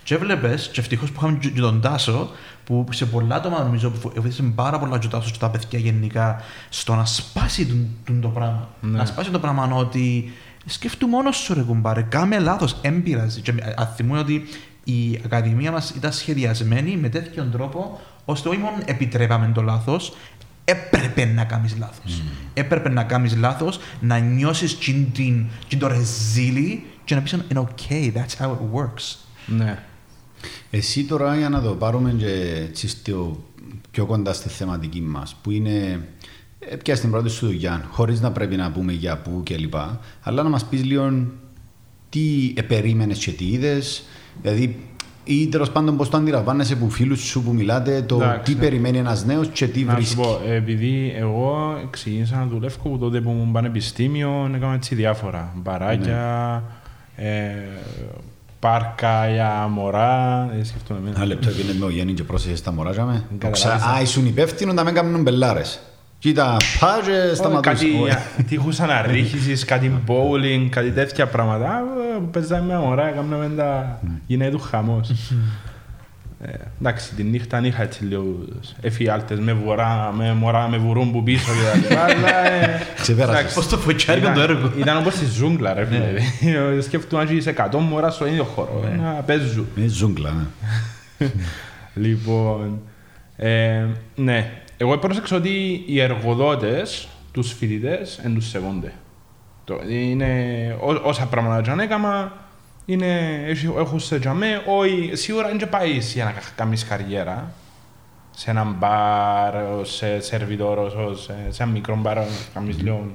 [0.08, 2.30] Και έβλεπες, και ευτυχώς που είχαμε και, και τον Τάσο,
[2.64, 5.78] που σε πολλά άτομα νομίζω που βοήθησε πάρα πολλά και ο Τάσος και τα παιδιά
[5.78, 8.68] γενικά στο να σπάσει τον, τον το πράγμα.
[8.80, 8.98] Ναι.
[8.98, 10.32] Να σπάσει το πράγμα ότι
[10.66, 13.40] σκέφτου μόνος σου ρε κουμπάρε, κάμε λάθος, δεν πειράζει.
[13.40, 14.42] Και α- θυμούμαι ότι
[14.84, 20.12] η Ακαδημία μας ήταν σχεδιασμένη με τέτοιον τρόπο ώστε όχι μόνο επιτρέπαμε το λάθος,
[20.64, 22.22] έπρεπε να κάνεις λάθος.
[22.54, 27.44] Έπρεπε να κάνεις λάθος, να νιώσεις τζιν την- τζιν το ρεζίλι και να πεις είναι
[27.68, 29.16] okay, that's how it works.
[29.46, 29.78] Ναι.
[30.71, 33.45] Εσύ τώρα για να το πάρουμε και έτσι στο
[33.90, 36.00] πιο κοντά στη θεματική μας που είναι
[36.59, 40.00] ε, πια στην πρώτη σου δουλειά χωρίς να πρέπει να πούμε για πού και λοιπά
[40.23, 41.26] αλλά να μας πεις λίγο
[42.09, 44.02] τι επερίμενες και τι είδες
[44.42, 44.76] δηλαδή
[45.25, 48.52] ή τέλος πάντων πώς το αντιλαμβάνεσαι που φίλους σου που μιλάτε το Εντάξει.
[48.52, 50.16] τι περιμένει ένας νέος και τι Να σου βρίσκει.
[50.16, 55.52] πω, επειδή εγώ ξεκίνησα να δουλεύω από τότε που ήμουν πανεπιστήμιο, έκανα έτσι διάφορα.
[55.57, 56.62] Μπαράκια,
[57.16, 57.52] ε,
[58.60, 61.16] πάρκα για μωρά, δεν σκεφτούμε εμένα.
[61.16, 63.24] Ένα λεπτό πήγαινε με ο Γέννη και πρόσεχε τα μωράζα με.
[63.38, 63.84] Καταλάβεις.
[63.84, 65.80] Α, ήσουν υπεύθυνο να μην κάνουν μπελάρες.
[66.18, 67.86] Κοίτα, πάει και Όχι, σταματούσε.
[67.86, 71.68] Κάτι τείχους αναρρίχησης, κάτι bowling, κάτι τέτοια πράγματα.
[71.68, 71.80] Α,
[72.18, 74.00] που Παίζαμε με μωρά, έκαναμε τα...
[74.26, 75.10] Γίνεται του χαμός.
[76.40, 78.39] Ε, εντάξει, τη νύχτα είχα έτσι λίγο
[78.80, 82.47] εφιάλτες με, βορρά, με μωρά, με βουρούμπου πίσω και τα λοιπά, αλλά...
[82.52, 83.34] ε, Ξεπέρασες.
[83.39, 83.54] εντάξει.
[83.54, 84.73] Πώς το φωτσιάρικο το Ήταν- έργο.
[84.78, 86.12] Ήταν όπως στη ζούγκλα ρε φίλε.
[86.86, 89.67] Σκέφτομαι να είσαι 100 μωρά στο ίδιο χώρο, να παίζουν.
[89.76, 90.30] Είναι ζούγκλα,
[91.19, 91.26] ναι.
[91.95, 92.80] Λοιπόν,
[93.36, 93.84] ε,
[94.15, 94.50] ναι.
[94.76, 98.93] Εγώ πρόσεξα ότι οι εργοδότες, τους φοιτητές, δεν τους σεβόνται.
[99.65, 100.26] Το, είναι,
[100.80, 102.32] ό, όσα πράγματα και αν έκαμα,
[102.90, 107.52] είναι, έχει- έχουν σε τζαμέ, όχι, σίγουρα δεν και πάει για να κάνεις καριέρα,
[108.30, 112.24] σε έναν μπαρ, ως σε σερβιτόρος, ως σε, σε ένα μικρό μπαρ, να
[112.54, 113.10] κάνεις λίγο,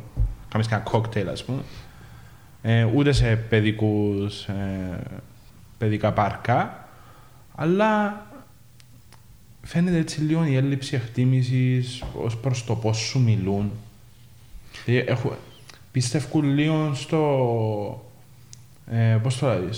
[0.49, 1.62] κάνεις ένα κόκτέιλ, ας πούμε.
[2.62, 4.99] Ε, ούτε σε παιδικούς, ε,
[5.77, 6.88] παιδικά πάρκα,
[7.55, 8.21] αλλά
[9.62, 13.71] φαίνεται έτσι λίγο η έλλειψη εκτίμησης ως προς το πώς σου μιλούν.
[14.86, 15.36] Δηλαδή, έχω,
[15.91, 18.07] πιστεύω λίγο στο.
[18.91, 19.69] Ε, πώς το λέει,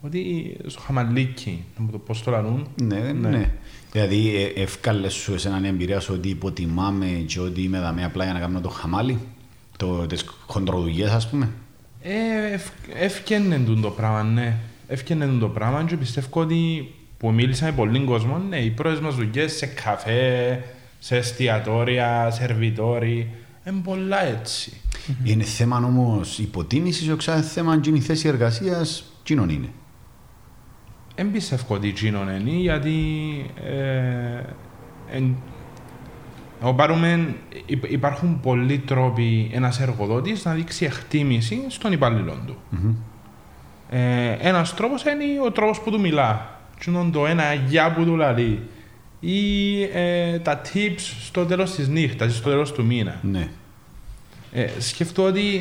[0.00, 1.64] Ότι στο χαμαλίκι,
[2.06, 2.66] πώς το λαλούν.
[2.82, 3.28] Ναι, Ναι.
[3.28, 3.50] ναι.
[3.92, 8.32] Δηλαδή, ε, ευκάλες σου εσέναν εμπειρία σου ότι υποτιμάμε και ότι είμαι δαμέ απλά για
[8.32, 9.18] να κάνω το χαμάλι,
[9.76, 11.48] το, τις χοντροδουλειές ας πούμε.
[12.02, 14.56] Ε, ευ- Έφτιανε τούτο το πράγμα, ναι.
[14.88, 19.00] Έφτιανε τούτο το πράγμα και πιστεύω ότι που μίλησα με πολλοί κόσμο, ναι, οι πρώτες
[19.00, 20.62] μας δουλειές σε καφέ,
[20.98, 23.30] σε εστιατόρια, σερβιτόροι,
[23.66, 24.72] είναι πολλά έτσι.
[25.24, 29.68] Είναι θέμα όμως υποτίμησης, όχι σαν θέμα και είναι η θέση εργασίας, κοινων είναι.
[31.14, 32.92] Δεν πιστεύω ότι εκείνον είναι, γιατί
[33.64, 34.42] ε,
[35.16, 35.36] εν,
[36.62, 37.34] εγώ πάρουμε,
[37.66, 42.56] υ- υπάρχουν πολλοί τρόποι ένας εργοδότης να δείξει εκτίμηση στον υπαλλήλο του.
[43.90, 46.60] Ε, ένας τρόπος είναι ο τρόπος που του μιλά.
[46.78, 48.60] Τι είναι το ένα γεια που του λέει.
[49.20, 53.20] Ή ε, τα tips στο τέλος της νύχτας, ή στο τέλος του μήνα.
[53.22, 53.48] Ναι.
[54.58, 55.60] Ε, σκεφτώ ότι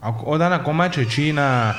[0.00, 1.74] ακ- όταν ακόμα και εκείνα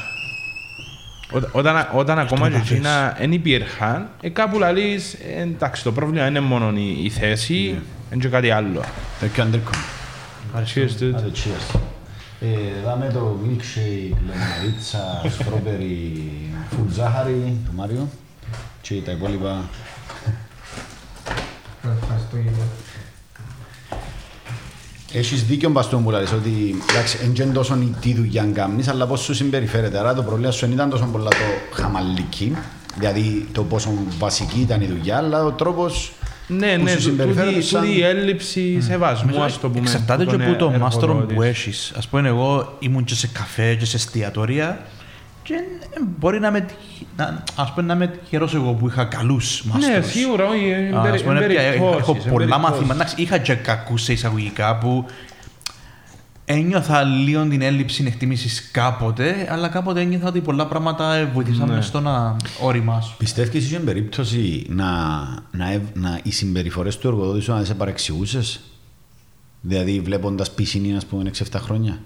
[1.32, 6.28] Όταν, όταν, όταν ακόμα και εκείνα δεν υπήρχαν, ε, κάπου λαλείς, ε, εντάξει, το πρόβλημα
[6.28, 7.56] είναι μόνο η, η θέση,
[8.12, 8.82] είναι και κάτι άλλο.
[9.22, 9.76] Thank you, Andrikko.
[10.56, 11.14] Cheers, dude.
[11.16, 11.80] Άντε, cheers.
[12.40, 12.46] Ε,
[12.86, 16.20] Δάμε το milkshake, λεμοναδίτσα, strawberry,
[16.72, 18.10] full ζάχαρη του Μάριο
[18.82, 19.70] και τα υπόλοιπα.
[25.18, 29.20] Έχεις δίκιο μπαστόν που λες ότι εντάξει, δεν είναι τόσο τι δουλειά κάνεις, αλλά πώς
[29.20, 30.00] σου συμπεριφέρεται.
[30.00, 32.56] Άρα το πρόβλημα σου δεν ήταν τόσο πολλά το χαμαλική,
[32.98, 36.12] δηλαδή το πόσο βασική ήταν η δουλειά, αλλά ο τρόπος
[36.48, 37.82] Ναι, που ναι, σου τούτη συμπεριφέρεται σαν...
[37.82, 39.80] τούτη η έλλειψη σεβασμού, ας το πούμε.
[39.80, 40.84] Εξαρτάται που και τον από το εργοδότη.
[40.84, 41.94] μάστρο που έχεις.
[41.98, 44.86] Ας πούμε, εγώ ήμουν και σε καφέ και σε εστιατόρια
[45.46, 49.06] Και ε, μπορεί να με, τυχ- να, ας πούμε, να είμαι τυχερός εγώ που είχα
[49.06, 49.96] καλούς μάστρους.
[49.96, 52.64] Ναι, σίγουρα, όχι, εν Ας περι- πούμε, εν πια- έχω- περιπτώσεις, Έχω εν πολλά περιπτώσεις.
[52.72, 52.94] μαθήματα.
[52.94, 55.06] Εντάξει, είχα και κακούς σε εισαγωγικά που
[56.46, 61.74] ένιωθα λίγο την έλλειψη εκτίμησης κάποτε, αλλά κάποτε ένιωθα ότι πολλά πράγματα βοηθήσαν Ναι.
[61.76, 63.16] μες στο να όριμάσω.
[63.18, 64.86] Πιστεύεις είχε περίπτωση να,
[65.52, 68.42] να, ευ- να οι συμπεριφορές του εργοδότη σου να σε παρεξηγούσε.
[69.62, 72.00] Δηλαδή, βλέποντας πισινή, ας πούμε, 6-7 χρόνια;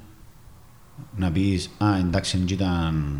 [1.15, 3.17] Να πεις, Α, εντάξει, δεν ήταν,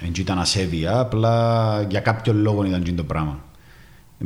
[0.00, 3.42] δεν ήταν ασέβεια, απλά για κάποιο λόγο ήταν εκείνο το πράγμα.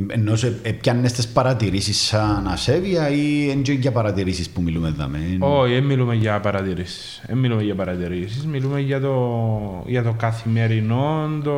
[0.07, 0.49] Ενώ σε
[0.81, 5.09] πιάνει τι παρατηρήσεις σαν ασέβεια ή είναι και για παρατηρήσεις που μιλούμε εδώ.
[5.39, 7.23] Όχι, δεν μιλούμε για παρατηρήσεις.
[7.27, 8.45] Δεν μιλούμε για παρατηρήσεις.
[8.45, 11.57] Μιλούμε για το, για το καθημερινό, το,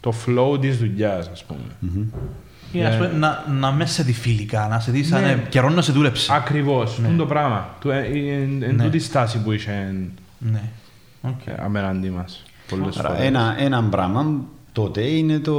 [0.00, 1.96] το flow της δουλειάς, ας πούμε.
[2.72, 5.30] Ή, ας πούμε, να, να μες σε δει φιλικά, να σε δεις σαν Ναι.
[5.30, 6.32] ε, καιρός να σε δούλεψε.
[6.34, 7.08] Ακριβώς, ναι.
[7.16, 7.68] το πράγμα.
[7.80, 8.82] Του- ε, ε, Εν εν Ναι.
[8.84, 9.94] τούτη στάση που είχε
[10.38, 10.62] Ναι.
[11.20, 11.46] Οκ.
[11.46, 12.42] ε, απέναντί μας.
[12.68, 13.24] Πολλές Άρα, φορές.
[13.26, 14.34] ένα, ένα πράγμα
[14.72, 15.52] τότε είναι το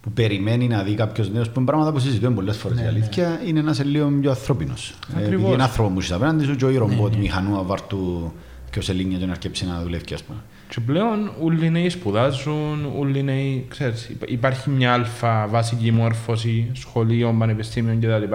[0.00, 2.76] που περιμένει να δει κάποιος νέος που είναι πράγματα που συζητούμε πολλές φορές.
[2.78, 4.94] Ναι, η αλήθεια είναι να είσαι λίγο πιο ανθρώπινος.
[5.16, 5.52] Ακριβώς.
[5.54, 7.18] είναι άνθρωπος που είσαι απέναντι σου, και όχι ρομπότ ναι.
[7.18, 8.32] μηχανού αβάρτου
[8.76, 10.38] και ο Σελήνια και να αρκέψει να δουλεύει, ας πούμε.
[10.68, 15.90] Και πλέον όλοι οι νέοι σπουδάζουν, όλοι οι νέοι, ξέρεις, υπά- υπάρχει μια αλφα βασική
[15.92, 18.34] μόρφωση σχολείων, πανεπιστήμιων κτλ.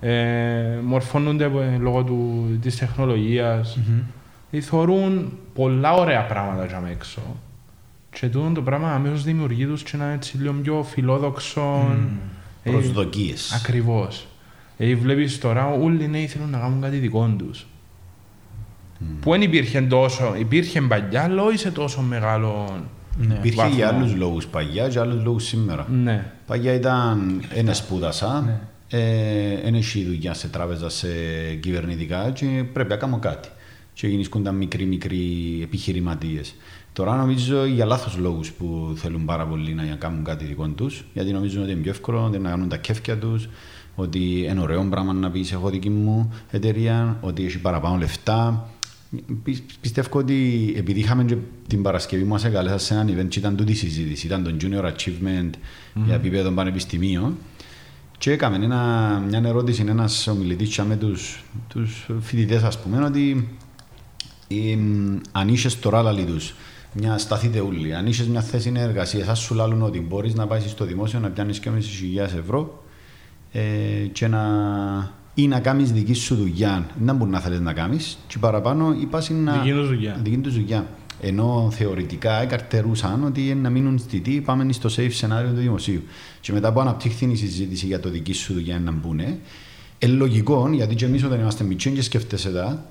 [0.00, 3.78] Ε, μορφώνονται από- λόγω του, της τεχνολογίας.
[3.78, 4.58] Mm-hmm.
[4.60, 7.20] Θεωρούν πολλά ωραία πράγματα για έξω.
[8.10, 11.96] Και τούτο το πράγμα αμέσως δημιουργεί τους και ένα έτσι λίγο πιο φιλόδοξο.
[12.64, 13.52] Ε, Προσδοκίες.
[13.64, 14.26] Ακριβώς.
[14.76, 17.66] Ε, βλέπεις τώρα όλοι οι νέοι θέλουν να κάνουν κάτι δικό τους.
[19.20, 22.80] Που δεν υπήρχε τόσο, υπήρχε παλιά, αλλά όχι σε τόσο μεγάλο.
[23.16, 23.34] Ναι.
[23.34, 23.74] Υπήρχε βαθμό.
[23.74, 25.86] για άλλους λόγους παλιά και άλλους λόγους σήμερα.
[25.90, 26.32] Ναι.
[26.46, 28.60] Παλιά ήταν ένα σπούδασα, Ναι.
[29.64, 31.08] ένα έχει δουλειά σε τράπεζα, σε
[31.60, 33.48] κυβερνητικά και πρέπει να κάνω κάτι.
[33.92, 36.54] Και γίνησκονταν μικροί μικροί επιχειρηματίες.
[36.92, 41.32] Τώρα νομίζω για λάθος λόγους που θέλουν πάρα πολύ να κάνουν κάτι δικό τους, γιατί
[41.32, 43.48] νομίζουν ότι είναι πιο εύκολο ότι να κάνουν τα κέφια τους,
[43.94, 48.68] ότι είναι ωραίο πράγμα να πεις: Έχω δική μου εταιρεία, ότι έχει παραπάνω λεφτά.
[49.42, 53.56] Πι- Πιστεύω ότι επειδή είχαμε και την Παρασκευή μας εγκαλέσα σε έναν event και ήταν
[53.56, 55.50] τούτη η συζήτηση, ήταν το Junior Achievement
[56.04, 57.36] για επίπεδο πανεπιστημίων
[58.18, 63.48] και έκαμε ένα, μια ερώτηση ένας ομιλητής με τους, τους φοιτητές ας πούμε ότι
[64.48, 64.76] ε,
[65.32, 66.54] αν είσαι τώρα λαλή τους
[66.94, 70.60] μια σταθείτε όλοι, αν είσαι μια θέση εργασία, θα σου λάλουν ότι μπορείς να πάει
[70.60, 72.84] στο δημόσιο να πιάνεις και 5.000 ευρώ
[73.52, 73.60] ε,
[74.12, 74.42] και να,
[75.34, 79.22] ή να κάνεις δική σου δουλειά, δεν μπορεί να θέλεις να κάνεις και παραπάνω είπα
[79.30, 79.52] να...
[79.52, 80.20] Δική τους δουλειά.
[80.22, 80.86] Δική τους δουλειά.
[81.20, 86.02] Ενώ θεωρητικά εκαρτερούσαν ότι είναι να μείνουν στη τι, πάμε στο safe σενάριο του δημοσίου.
[86.40, 89.20] Και μετά που αναπτύχθη η συζήτηση για το δική σου δουλειά να μπουν,
[89.98, 92.84] ε, λογικό, γιατί και εμείς όταν είμαστε μικροί και σκέφτεσαι τα,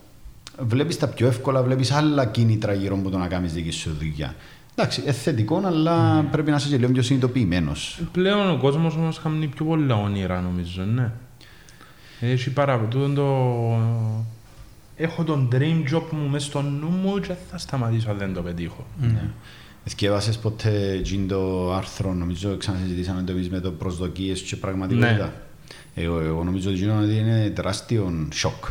[0.60, 4.36] βλέπεις τα πιο εύκολα, βλέπεις άλλα κίνητρα γύρω από το να κάνεις δική σου δουλειά.
[4.76, 8.02] Εντάξει, είναι θετικό, αλλά πρέπει να είσαι και λίγο πιο συνειδητοποιημένος.
[8.12, 11.12] Πλέον ο κόσμος όμω κάνει πιο πολλά όνειρα, νομίζω, ναι.
[12.32, 13.26] Έχει πάρα τούτο το.
[14.96, 18.42] Έχω τον dream job μου μέσα στο νου μου και θα σταματήσω αν δεν το
[18.42, 18.86] πετύχω.
[19.02, 19.30] Ναι.
[19.84, 25.34] Εθιέβασες ποτέ εκείνο το άρθρο, νομίζω ξανασυζητήσαμε το εμείς με το προσδοκίες και πραγματικότητα;
[25.96, 26.04] Ναι.
[26.04, 28.66] Εγώ, εγώ νομίζω ότι εκείνο ότι είναι τεράστιο σοκ.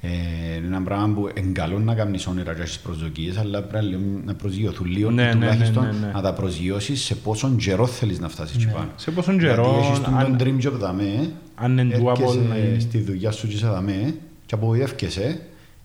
[0.00, 0.08] Ε,
[0.56, 4.00] είναι ένα πράγμα που είναι καλό να κάνεις όνειρα και έχεις προσδοκίες, αλλά πρέπει λίγο
[4.24, 6.10] να προσγειωθούν λίγο Ναι, ή ναι, ναι, τουλάχιστον ναι, ναι.
[6.14, 8.72] να τα προσγειώσεις σε πόσον καιρό θέλεις να φτάσεις ναι.
[8.72, 8.88] πάνω.
[8.96, 12.38] Σε πόσον καιρό, Γιατί έχεις τον, αν- τον dream job δαμέ, αν είναι doable, έρχεσαι
[12.72, 12.78] ναι.
[12.78, 14.14] στη δουλειά σου και σε δαμέ
[14.46, 15.40] και απογοητεύκεσαι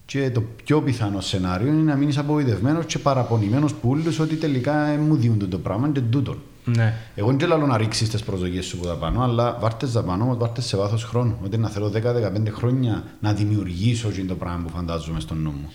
[0.05, 4.87] και το πιο πιθανό σενάριο είναι να μείνεις απογοητευμένος και παραπονημένος που όλους ότι τελικά
[4.87, 6.41] ε, μου διούν το πράγμα και τούτον.
[6.65, 6.93] Ναι.
[7.15, 10.23] Εγώ δεν θέλω να ρίξεις τις προσδοκίες σου που τα πάνω, αλλά βάρτες τα πάνω,
[10.23, 11.37] όμως βάρτες σε βάθος χρόνου.
[11.43, 15.69] Ότι να θέλω 10-15 χρόνια να δημιουργήσω εκείνο το πράγμα που φαντάζομαι στον νου μου.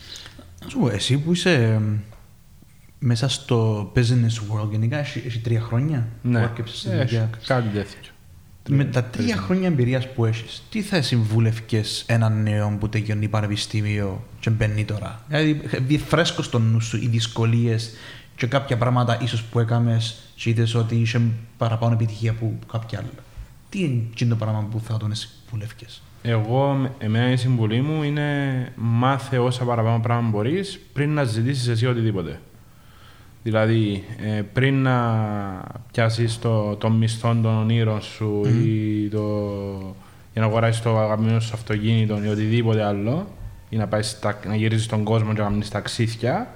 [0.65, 1.97] Να σου πω, εσύ που είσαι εμ,
[2.99, 6.39] μέσα στο business world γενικά, έχεις, έχεις τρία χρόνια που Ναι.
[6.41, 7.31] άρκεψες στη Έχεις δουλειά.
[7.47, 8.13] κάτι τέτοιο.
[8.71, 14.25] Με τα τρία χρόνια εμπειρίας που έχεις, τι θα συμβούλευκε έναν νέο που τελειώνει πανεπιστήμιο
[14.41, 17.91] και μπαίνει τώρα; Δηλαδή, δει φρέσκος στο νου σου οι δυσκολίες
[18.37, 21.21] και κάποια πράγματα ίσως που έκαμες και είδες ότι είσαι
[21.57, 23.09] παραπάνω επιτυχία από κάποια άλλα.
[23.69, 25.87] Τι είναι εκείνο το πράγμα που θα τον συμβούλευκε.
[26.23, 28.29] Εγώ, εμένα η συμβουλή μου είναι
[28.77, 32.41] μάθε όσα παραπάνω πράγματα μπορείς πριν να ζητήσεις εσύ οτιδήποτε.
[33.49, 34.97] Δηλαδή, ε, πριν να
[35.93, 39.23] πιάσεις το, το μισθό των ονείρων σου ή το,
[40.33, 43.29] για να αγοράσεις το αγαπημένο σου αυτοκίνητο ή οτιδήποτε άλλο,
[43.69, 46.49] ή να, πάεις στα, να γυρίσει τον κόσμο και να κάνει ταξίδια,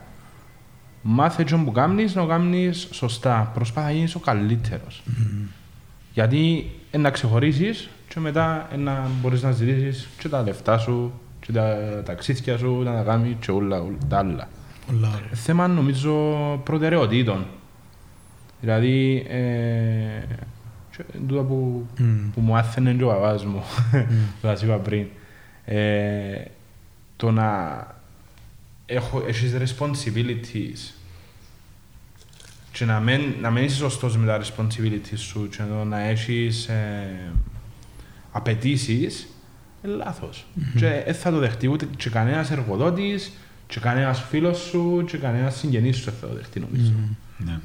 [1.03, 3.51] μάθε τι που κάνει να το κάνει σωστά.
[3.55, 5.03] Προσπάθα να γίνεις ο καλύτερος.
[6.13, 11.13] Γιατί ε, να ξεχωρίσει και μετά ε, να μπορείς να ζητήσεις και τα λεφτά σου,
[11.41, 14.49] και τα ταξίδια σου, να τα κάνεις και όλα, όλα τα άλλα.
[14.93, 15.29] Πολλά ωραία.
[15.33, 16.13] θέμα νομίζω
[16.65, 17.47] προτεραιοτήτων.
[18.61, 20.23] Δηλαδή, ε,
[20.97, 22.31] και τούτα που, Μμ.
[22.35, 23.63] που μου άθαινε και ο παπάς μου,
[24.41, 25.07] που σας είπα πριν.
[25.65, 26.45] Ε,
[27.17, 27.87] το να
[28.87, 30.93] έχω, έχεις responsibilities
[32.73, 36.67] και να μην, να μην είσαι σωστός με τα responsibilities σου και το να έχεις
[36.69, 37.33] ε,
[38.33, 39.29] απαιτήσεις,
[39.85, 40.47] είναι λάθος.
[40.77, 43.33] Και δεν θα το δεχτεί ούτε και κανένας εργοδότης,
[43.73, 46.93] και κανένας φίλος σου, και κανένας συγγενής σου δεν θα το δεχτεί νομίζω.
[47.37, 47.59] Ναι.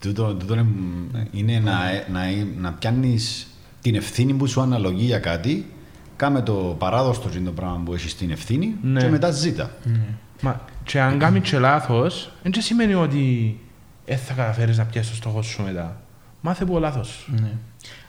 [0.00, 0.66] Τούτο, τούτο είναι,
[1.32, 1.74] είναι να,
[2.12, 2.20] να,
[2.60, 3.46] να πιάνεις
[3.80, 5.72] την ευθύνη που σου αναλογεί για κάτι,
[6.16, 9.00] κάμε το παράδοστο και το πράγμα που έχεις την ευθύνη Ναι.
[9.00, 9.70] και μετά ζήτα.
[10.40, 13.58] Μα και αν κάνεις και λάθος, δεν σημαίνει ότι
[14.06, 16.00] δεν θα καταφέρεις να πιάσεις το στόχο σου μετά.
[16.40, 17.32] Μάθε που ο λάθος σου.
[17.40, 17.52] Ναι.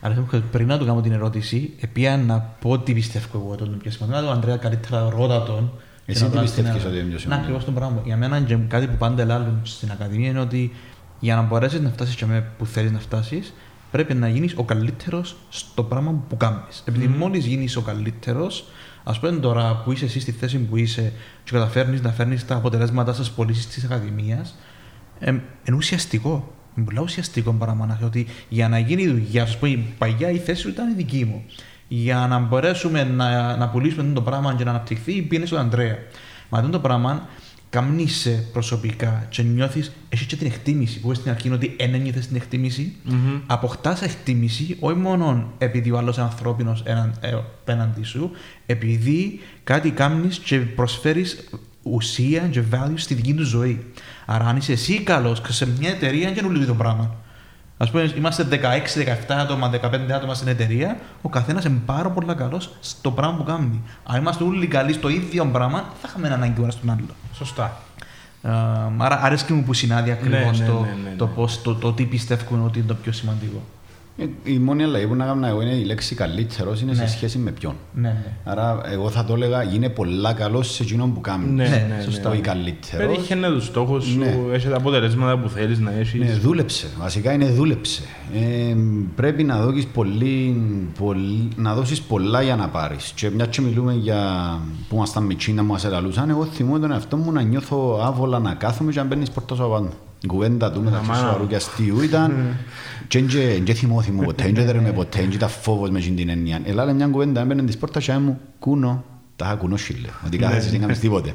[0.00, 3.78] Αλλά θέλω- πριν να του κάνω την ερώτηση, επία να πω τι πιστεύω εγώ τον
[3.78, 4.18] πιο σημαντικό.
[4.20, 5.72] Να τον Ανδρέα καλύτερα ρώτα τον.
[6.06, 8.00] Εσύ και να τι τον πιστεύεις στην- ότι είναι πιο Να σημαντικό; ακριβώς το πράγμα.
[8.04, 10.72] Για μένα και κάτι που πάντα λάλλουν στην Ακαδημία είναι ότι
[11.20, 13.54] για να μπορέσεις να φτάσεις και με που θέλεις να φτάσεις,
[13.90, 16.82] πρέπει να γίνεις ο καλύτερος στο πράγμα που κάνεις.
[16.84, 18.64] Επειδή μόλις γίνεις ο καλύτερος,
[19.04, 21.12] ας πούμε τώρα που είσαι εσύ στη θέση που είσαι
[21.44, 24.54] και καταφέρνεις να φέρνεις τα αποτελέσματα στις πωλήσει της Ακαδημίας,
[25.20, 26.52] ε, είναι ουσιαστικό.
[26.76, 30.30] Είναι πολύ ουσιαστικό πράγμα ότι για να γίνει η δουλειά σου, ας πούμε, η παγιά
[30.30, 31.44] η θέση σου ήταν η δική μου.
[31.94, 35.98] Για να μπορέσουμε να, να πουλήσουμε αυτό το πράγμα και να αναπτυχθεί, πήγαινε στον Ανδρέα.
[36.48, 37.28] Μα αυτό το πράγμα
[37.70, 41.74] καμνεί σε προσωπικά και νιώθεις, έχεις και την εκτίμηση που είπες στην αρχή είναι ότι
[41.78, 42.94] δεν ένιωθες την εκτίμηση.
[43.02, 43.40] Μμμ.
[43.46, 46.82] Αποκτάς εκτίμηση όχι μόνο επειδή ο άλλος είναι ανθρώπινος
[47.60, 48.30] απέναντι σου,
[48.66, 51.48] επειδή κάτι κάνει και προσφέρεις
[51.82, 53.84] ουσία και value στη δική του ζωή.
[54.26, 57.16] Άρα, αν είσαι εσύ καλός σε μια εταιρεία, δεν είναι το πράγμα.
[57.82, 62.70] Α πούμε, είμαστε 16-17 άτομα, 15 άτομα στην εταιρεία, ο καθένας είναι πάρα πολύ καλός
[62.80, 63.82] στο πράγμα που κάνει.
[64.04, 67.04] Αν είμαστε όλοι καλοί στο ίδιο πράγμα, δεν θα είχαμε ανάγκη ο ένας τον άλλο.
[67.34, 67.76] Σωστά.
[68.42, 68.50] Ε,
[68.96, 71.32] άρα, αρέσκει μου που συνάδει ακριβώς Ναι, ναι, το, ναι, ναι, το, ναι.
[71.32, 73.62] πώς, το, το τι πιστεύουν ότι είναι το πιο σημαντικό.
[74.16, 76.96] Ε, Η μόνη αλλαγή που να κάνω εγώ είναι η λέξη καλύτερος είναι Ναι.
[76.98, 77.74] σε σχέση με ποιον.
[77.94, 78.24] Ναι, ναι.
[78.44, 81.46] Άρα εγώ θα το έλεγα γίνε πολλά καλός σε εκείνον που κάνει.
[81.50, 82.28] Ναι, Ναι, ναι, σωστά.
[82.30, 82.46] Όχι ναι.
[82.46, 83.06] καλύτερος.
[83.14, 84.36] Πετύχαινε τους στόχους σου, Ναι.
[84.52, 86.20] έχεις τα αποτελέσματα που θέλεις να έχεις.
[86.20, 86.86] Ναι, δούλεψε.
[86.98, 88.02] Βασικά είναι δούλεψε.
[88.34, 88.74] Ε,
[89.14, 90.62] πρέπει να δώσεις, πολύ,
[90.98, 93.12] πολύ, να δώσεις πολλά για να πάρεις.
[93.14, 94.18] Και μια και μιλούμε για
[94.88, 98.38] που ήμασταν με Τσίνα που μας ελαλούσαν, εγώ θυμούμαι τον εαυτό μου να νιώθω άβολα
[98.38, 99.88] να κάθομαι και να μπαίνεις πόρτας σου απάνω.
[100.24, 101.26] Η κουβέντα του μεταξύ Αμάνα.
[101.26, 102.56] σοβαρού και αστείου ήταν
[103.08, 103.20] και
[103.64, 106.60] δεν θυμώθη ποτέ, δεν δέρουμε ποτέ, δεν ήταν φόβος με εκείνη την έννοια.
[106.64, 109.04] Ελά, λέει μια κουβέντα, έμπαινε της πόρτας και μου κούνο,
[109.36, 111.34] τα είχα κουνώσει λέει, ότι κάθεσαι δεν κάνεις τίποτε.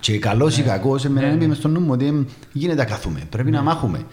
[0.00, 3.20] Και καλός ή κακός, εμένα έμπαινε μες στο νου μου ότι εμ, γίνεται να καθούμε,
[3.30, 4.04] πρέπει να μάχουμε.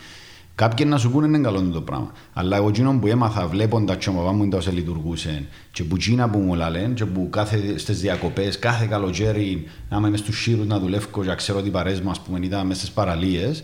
[0.56, 2.12] Κάποιοι να σου πούνε είναι καλό το πράγμα.
[2.34, 6.30] Αλλά εγώ εκείνο που έμαθα βλέποντας και ο παπά μου ήταν λειτουργούσε και που εκείνα
[6.30, 10.68] που μου λένε και που κάθε στις διακοπές, κάθε καλοκαίρι να είμαι μες στους σύρους
[10.68, 13.64] να δουλεύω και ξέρω ότι οι παρέες μου ας πούμε ήταν μέσα στις παραλίες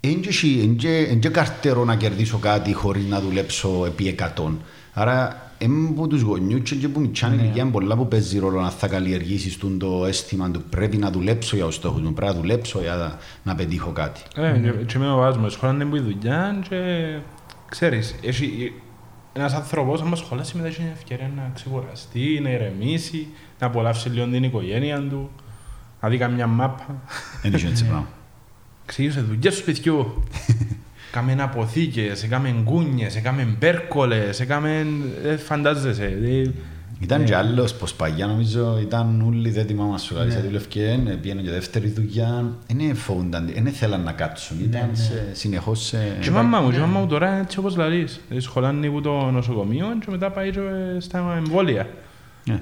[0.00, 4.60] είναι και καρτερό να κερδίσω κάτι χωρίς να δουλέψω επί εκατόν.
[4.92, 8.70] Άρα είμαι από τους γονιούς και από μητσάνη ηλικία είναι πολλά που παίζει ρόλο να
[8.70, 12.40] θα καλλιεργήσεις τον το αίσθημα του πρέπει να δουλέψω για τους στόχους μου, πρέπει να
[12.40, 14.20] δουλέψω για να- να πετύχω κάτι.
[14.36, 16.76] Ε, και- και με ο βάζουμε, σχολάνε που η δουλειά και
[17.68, 18.72] ξέρεις, έχει
[19.32, 23.26] ένας άνθρωπος άμα σχολάσει μετά έχει την ευκαιρία να ξεκουραστεί, να ηρεμήσει,
[23.58, 25.30] να απολαύσει λίγο την οικογένεια του,
[26.00, 27.02] να δει καμιά μάπα.
[27.42, 28.08] Δεν είναι έτσι πράγμα.
[28.90, 30.22] Ξεκίνησε δουλειά στο σπιτιού.
[31.12, 34.86] Κάμε αποθήκες, έκαμε γκούνιες, έκαμε μπέρκολες, έκαμε...
[35.24, 36.04] Ε, φαντάζεσαι.
[36.22, 36.50] ε,
[37.00, 41.42] Ήταν και άλλος πως παγιά νομίζω ήταν όλοι δέτοιμα μας σου καλή σε δουλευκέ, πήγαινε
[41.42, 46.16] και δεύτερη δουλειά, δεν φοβούνταν, δεν θέλαν να κάτσουν, ήταν σε- συνεχώς σε...
[46.20, 48.20] Και η μαμά μου, και η μαμά μου τώρα είναι έτσι όπως λαλείς.
[48.28, 50.60] Δηλαδή σχολάνει από το νοσοκομείο και μετά πάει και
[50.98, 51.86] στα εμβόλια.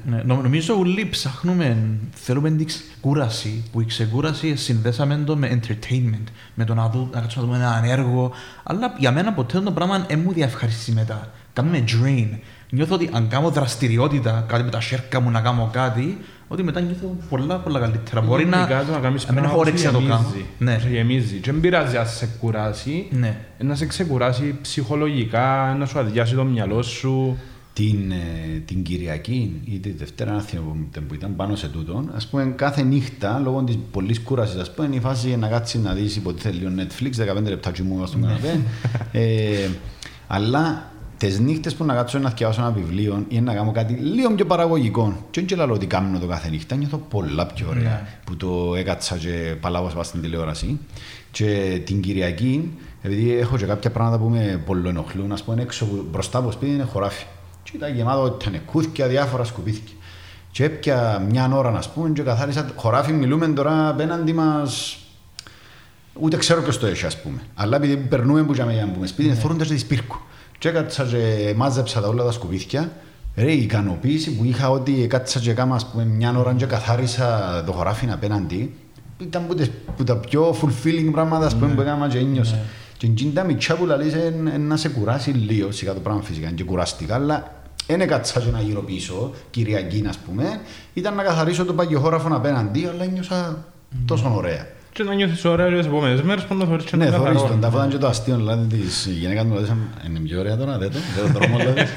[0.06, 1.76] Ναι, νο- νομίζω όλοι ψάχνουμε,
[2.14, 6.24] θέλουμε την ξεκούραση, που η ξεκούραση συνδέσαμε το με entertainment,
[6.54, 8.30] με το να, δω, να κάτσουμε να δούμε ένα έργο,
[8.62, 11.30] αλλά για μένα ποτέ το πράγμα δεν μου διαυχαριστεί μετά.
[11.52, 12.38] Κάνουμε drain.
[12.70, 16.80] Νιώθω ότι αν κάνω δραστηριότητα, κάτι με τα σέρκα μου να κάνω κάτι, ότι μετά
[16.80, 18.20] νιώθω πολλά πολλά καλύτερα.
[18.20, 20.14] Μπορεί να, Γενικά το να κάνεις να μην έχω πράγματα που όρεξη να το κάνω.
[20.28, 20.46] γεμίζει.
[20.58, 21.36] Ναι, Σε γεμίζει.
[21.38, 23.36] Και δεν πειράζει αν σε κουράσει, ναι.
[23.58, 27.38] να σε ξεκουράσει ψυχολογικά, να σου αδειάσει το μυαλό σου.
[27.78, 32.26] Την, ε, την Κυριακή ή τη Δευτέρα να θυμάμαι που ήταν πάνω σε τούτο, ας
[32.26, 36.16] πούμε κάθε νύχτα λόγω της πολλής κούρασης, ας πούμε η φάση να κάτσεις να δεις
[36.16, 38.60] υποτίθεται λίγο Netflix, 15 λεπτά μου στον καναπέ,
[39.12, 39.68] ε,
[40.26, 44.34] αλλά τις νύχτες που να κάτσω να διαβάσω ένα βιβλίο ή να κάνω κάτι λίγο
[44.34, 48.02] πιο παραγωγικό και δεν λέω ότι κάνω το κάθε νύχτα, νιώθω πολλά πιο ωραία Ναι.
[48.24, 50.78] που το έκατσα και παλάβω σπά στην τηλεόραση.
[51.30, 52.70] Και την Κυριακή
[53.02, 56.46] επειδή έχω και κάποια πράγματα που με πολύ ενοχλούν, ας πούμε έξω που- μπροστά από
[56.46, 57.24] το σπίτι είναι χωράφι
[57.70, 59.96] και ήταν γεμάτο ήταν κούθια, διάφορα σκουπίθια.
[60.50, 62.70] Και έπια μια ώρα, να πούμε, και καθάρισα.
[62.76, 64.98] Χωράφι, μιλούμε τώρα απέναντι μας.
[66.20, 67.38] Ούτε ξέρω ποιος το έχει, ας πούμε.
[67.54, 70.16] Αλλά επειδή περνούμε που για να πούμε σπίτι, είναι θόροντα τη πύρκου.
[70.58, 72.92] Και έκατσα και μάζεψα τα όλα τα σκουπίθια.
[73.36, 77.62] Ρε, η ικανοποίηση που είχα ότι κάτσα και κάμα, ας πούμε, μια ώρα και καθάρισα
[77.66, 78.74] το χωράφι απέναντι,
[79.18, 82.58] ήταν που, τις, που τα πιο fulfilling πράγματα ας πούμε, που έκανα και ένιωσα.
[82.96, 86.22] Και εκείνη τα μητσά που λαλείς ε, ε, να σε κουράσει λίγο, σιγά το πράγμα
[86.22, 90.44] φυσικά, και κουραστικά, αλλά δεν έκατσα και να γύρω πίσω, Κυριακή, ας πούμε,
[90.94, 93.64] ήταν να καθαρίσω το παγιοχώραφο απέναντι, αλλά ένιωσα
[94.06, 94.66] τόσο ωραία.
[94.92, 97.48] Και να νιώθεις ωραία τις επόμενες μέρες που να θωρείς και Ναι, να θωρείς καθαρό.
[97.48, 100.78] τον, τα φόταν και το αστείο, δηλαδή της γυναίκας μου ρωτήσαν, είναι πιο ωραία τώρα,
[100.78, 101.80] δεν το, δεν το δρόμο, δηλαδή.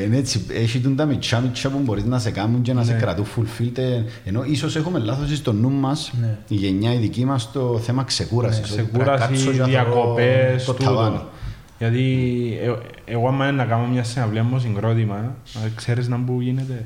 [0.00, 2.84] Ε, Είναι έτσι, έχει τον τα μητσά μητσά που μπορείς να σε κάνουν και να
[2.84, 6.38] σε κρατούν fulfilled, ε, ενώ ίσως έχουμε λάθος στο νου μας, Ναι.
[6.48, 8.72] η γενιά η δική μας, το θέμα ξεκούρασης.
[8.72, 11.20] ότι πρέπει να κάτσω Ξεκούραση, και να θωρώ διακοπές, το ταβάνι.
[11.78, 11.90] Τούτο.
[11.90, 12.72] Γιατί ε,
[13.12, 16.84] εγώ άμα είναι να κάνω μια συναυλία μου συγκρότημα, ε, ξέρεις να μπου γίνεται.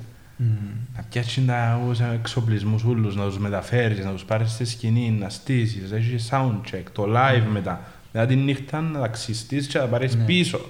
[0.97, 5.29] Να πιάσεις τα τους εξοπλισμούς όλους, να τους μεταφέρεις, να τους πάρεις στη σκηνή, να
[5.29, 7.81] στήσεις, έχεις soundcheck, το live μετά.
[8.13, 10.61] Δηλαδή τη νύχτα να ταξιστείς και να τα πάρεις πίσω.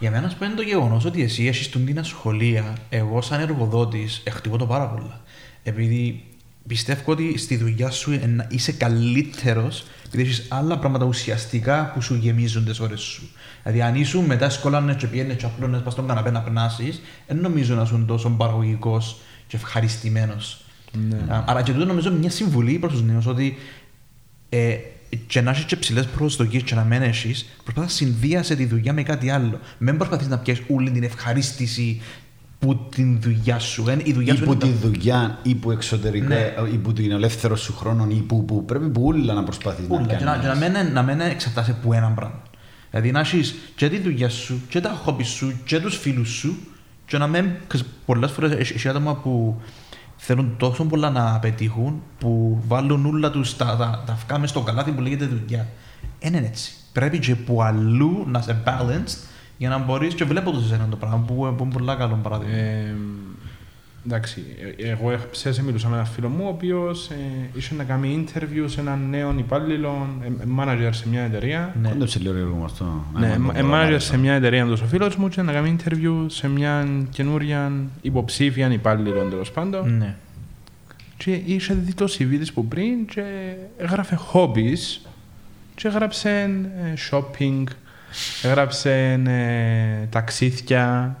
[0.00, 2.76] Για μένα, ας πούμε, είναι το γεγονός ότι εσύ έχεις τον την ασχολία.
[2.88, 5.20] Εγώ, σαν εργοδότης, εκτιμώ το πάρα πολλά.
[5.62, 6.24] Επειδή
[6.66, 12.00] πιστεύω ότι στη δουλειά σου ε, να είσαι καλύτερος, επειδή έχει άλλα πράγματα ουσιαστικά που
[12.00, 13.30] σου γεμίζουν τις ώρες σου.
[13.62, 17.36] Δηλαδή, αν ήσουν μετά σκόλανες και πιένε και απλώνες πας στον καναπέ να περνάσεις, δεν
[17.36, 20.64] νομίζω να ήσουν τόσο παραγωγικός και ευχαριστημένος.
[21.08, 21.42] Ναι.
[21.46, 23.56] Άρα και τούτο νομίζω μια συμβουλή προς τους νέους ότι
[24.48, 24.76] ε,
[25.26, 28.92] και να έχεις και ψηλές προσδοκίες και να μην έχεις, προσπαθά να συνδύασε τη δουλειά
[28.92, 29.60] με κάτι άλλο.
[29.78, 32.00] Μην προσπαθείς να πιέσει όλη την ευχαρίστηση
[32.64, 33.84] που την δουλειά σου.
[33.88, 36.52] Εν- Η δουλειά Ή σου που είναι τη τα- δουλειά, ή που εξωτερικά, Ναι.
[36.72, 39.94] ή που την ελεύθερο σου χρόνο, ή που, που πρέπει που όλα να προσπαθείς να
[39.96, 40.78] Ούλα, και να, και να κάνεις.
[40.78, 42.42] μην, να μην εξαρτάσαι από ένα πράγμα.
[42.90, 46.56] Δηλαδή να έχεις και τη δουλειά σου, και τα χόμπι σου, και τους φίλους σου,
[47.06, 47.46] και να μην.
[48.06, 49.60] Πολλές φορές έχει άτομα που
[50.16, 54.60] θέλουν τόσο πολλά να πετύχουν που βάλουν όλα τους τα, τα, τα αυκά μες στο
[54.60, 55.68] καλάθι που λέγεται δουλειά.
[56.20, 56.72] Δεν είναι έτσι.
[56.92, 59.16] Πρέπει και που αλλού να είσαι balanced
[59.56, 62.18] για να μπορείς και βλέπω το σε ένα το πράγμα που, που είναι πολύ καλό
[62.22, 62.56] παράδειγμα.
[62.56, 62.94] Ε,
[64.06, 64.42] εντάξει,
[64.76, 68.64] ε, εγώ χθες μιλούσα με έναν φίλο μου ο οποίος ε, είχε να κάνει interview
[68.66, 71.74] σε έναν νέο υπάλληλο, ε, ε, manager σε μια εταιρεία.
[71.82, 71.88] Ναι.
[71.88, 73.04] Κόντεψε λίγο λίγο μας το.
[73.18, 73.94] Ναι, να ε, το ε, προλάβω.
[73.94, 77.72] manager σε μια εταιρεία του ο φίλος μου και να κάνει interview σε μια καινούρια
[78.02, 79.96] υποψήφια υπάλληλο τέλος πάντων.
[79.96, 80.16] ναι.
[81.16, 83.22] Και είχε δει το CV της που πριν και
[83.76, 85.08] έγραφε hobbies
[85.74, 87.64] και έγραψε ε, shopping,
[88.42, 91.16] έγραψε ε, ταξίδια,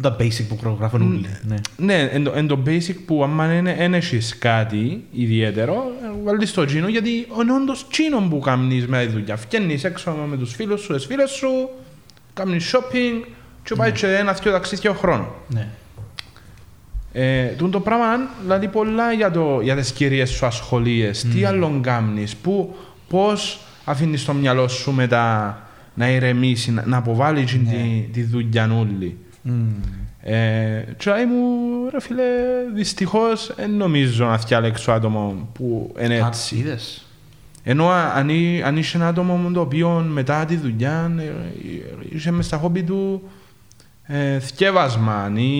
[0.00, 1.26] Τα basic που γράφουν όλοι.
[1.42, 1.56] Ναι.
[1.76, 6.52] Ναι, εν το, εν το basic που άμα είναι, δεν έχεις κάτι ιδιαίτερο, ε, βάλεις
[6.52, 9.36] το τσίνο γιατί είναι όντως τσίνο που κάνεις με τη δουλειά.
[9.36, 11.68] Φκένεις έξω με τους φίλους σου, τις φίλες σου,
[12.34, 13.24] κάνεις shopping
[13.62, 15.28] και πάει και ένα-δυο ταξίδια ο χρόνος.
[15.48, 15.68] ναι.
[17.12, 18.06] Ε, τούτο το πράγμα
[18.42, 21.26] δηλαδή πολλά για, το, για τις κυρίες σου ασχολίες.
[21.32, 22.76] Τι άλλο κάνεις, που,
[23.08, 25.58] πώς αφήνεις το μυαλό σου μετά
[25.94, 29.16] να ηρεμήσει, να, να αποβάλει την τη, τη δουλειά όλη.
[29.42, 29.68] Μμμ.
[30.22, 31.36] Ε, τσάι μου,
[31.92, 32.22] ρε φίλε,
[32.74, 36.56] δυστυχώς δεν νομίζω να φτιάλεξω άτομο που είναι Α, έτσι.
[36.56, 37.04] είδες.
[37.62, 41.32] Ενώ α- αν, εί- αν είσαι ένα άτομο το οποίο μετά τη δουλειά ε, ε,
[42.10, 43.22] είσαι μες στα χόμπι του
[44.02, 45.52] ε, θκεύασμα ή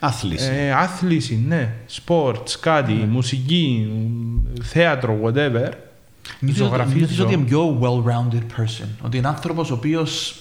[0.00, 0.50] Άθληση.
[0.52, 5.68] ε, άθληση, ναι, σπορτς, κάτι, μουσική, μ, θέατρο, whatever.
[6.40, 6.96] Νιώθεις ζωγραφίζω.
[6.96, 10.36] νιώθεις ότι είναι πιο well-rounded person; Ότι είναι άνθρωπος ο οποίος,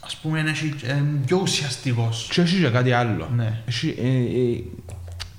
[0.00, 2.28] ας πούμε, είναι έχει- είναι πιο ουσιαστικός.
[2.32, 3.28] Και έχει και κάτι άλλο.
[3.36, 3.60] Ναι.
[3.66, 4.62] Έχει, ε, ε,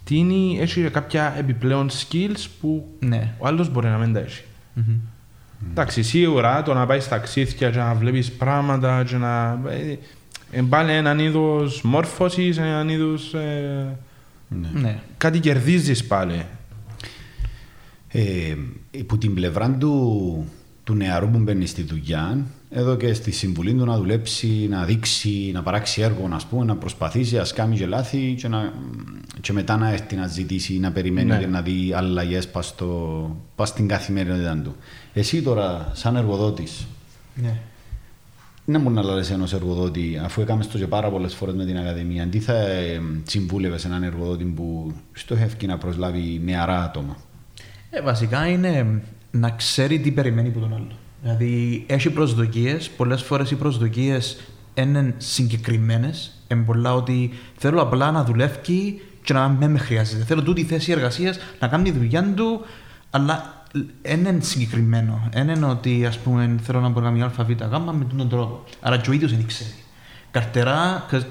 [0.03, 3.33] τι είναι, έχει και κάποια επιπλέον skills που Ναι.
[3.37, 4.43] ο άλλος μπορεί να μην τα έχει.
[4.73, 4.83] Μμμ.
[5.69, 9.59] Εντάξει, σίγουρα το να πάεις στα ταξίδια και να βλέπεις πράγματα και να...
[9.69, 9.97] Ε,
[10.51, 13.33] ε, πάλι έναν είδος μόρφωσης, έναν είδος...
[13.33, 13.97] Ε,
[14.49, 14.67] Ναι.
[14.81, 14.99] Ναι.
[15.17, 16.45] κάτι κερδίζεις πάλι.
[18.09, 18.55] Ε,
[19.05, 20.45] που την πλευρά του,
[20.83, 25.49] του νεαρού που μπαίνει στη δουλειά, εδώ και στη συμβουλή του να δουλέψει, να δείξει,
[25.53, 28.73] να παράξει έργο, να, πούμε, να προσπαθήσει, να κάνει και λάθη και, να,
[29.41, 31.37] και μετά να έρθει να ζητήσει ή να περιμένει Ναι.
[31.37, 32.75] και να δει αλλαγές πας
[33.55, 34.75] πας στην καθημερινότητα του.
[35.13, 36.87] Εσύ τώρα, σαν εργοδότης,
[37.35, 37.59] Ναι.
[38.65, 41.77] δεν μπορεί να λες ενός εργοδότη, αφού έκαμες το και πάρα πολλές φορές με την
[41.77, 47.17] Ακαδημία, τι θα ε, συμβούλευες έναν εργοδότη που στοχεύει να προσλάβει νεαρά άτομα;
[47.89, 50.91] Ε, βασικά είναι να ξέρει τι περιμένει από τον άλλο.
[51.21, 52.89] Δηλαδή, έχει προσδοκίες.
[52.89, 54.39] Πολλές φορές οι προσδοκίες
[54.73, 56.31] είναι συγκεκριμένες.
[56.47, 60.23] Είναι πολλά ότι θέλω απλά να δουλεύει και να μην με χρειάζεται.
[60.23, 62.61] Θέλω τούτη θέση εργασίας να κάνει τη δουλειά του,
[63.09, 63.63] αλλά
[64.01, 65.29] δεν είναι συγκεκριμένο.
[65.33, 68.63] Δεν είναι ότι ας πούμε, θέλω να μπορώ να κάνω ΑΒ γ με τον τρόπο.
[68.81, 69.73] Άρα και ο ίδιος δεν ξέρει.
[70.31, 71.25] Καρτερά, 'cause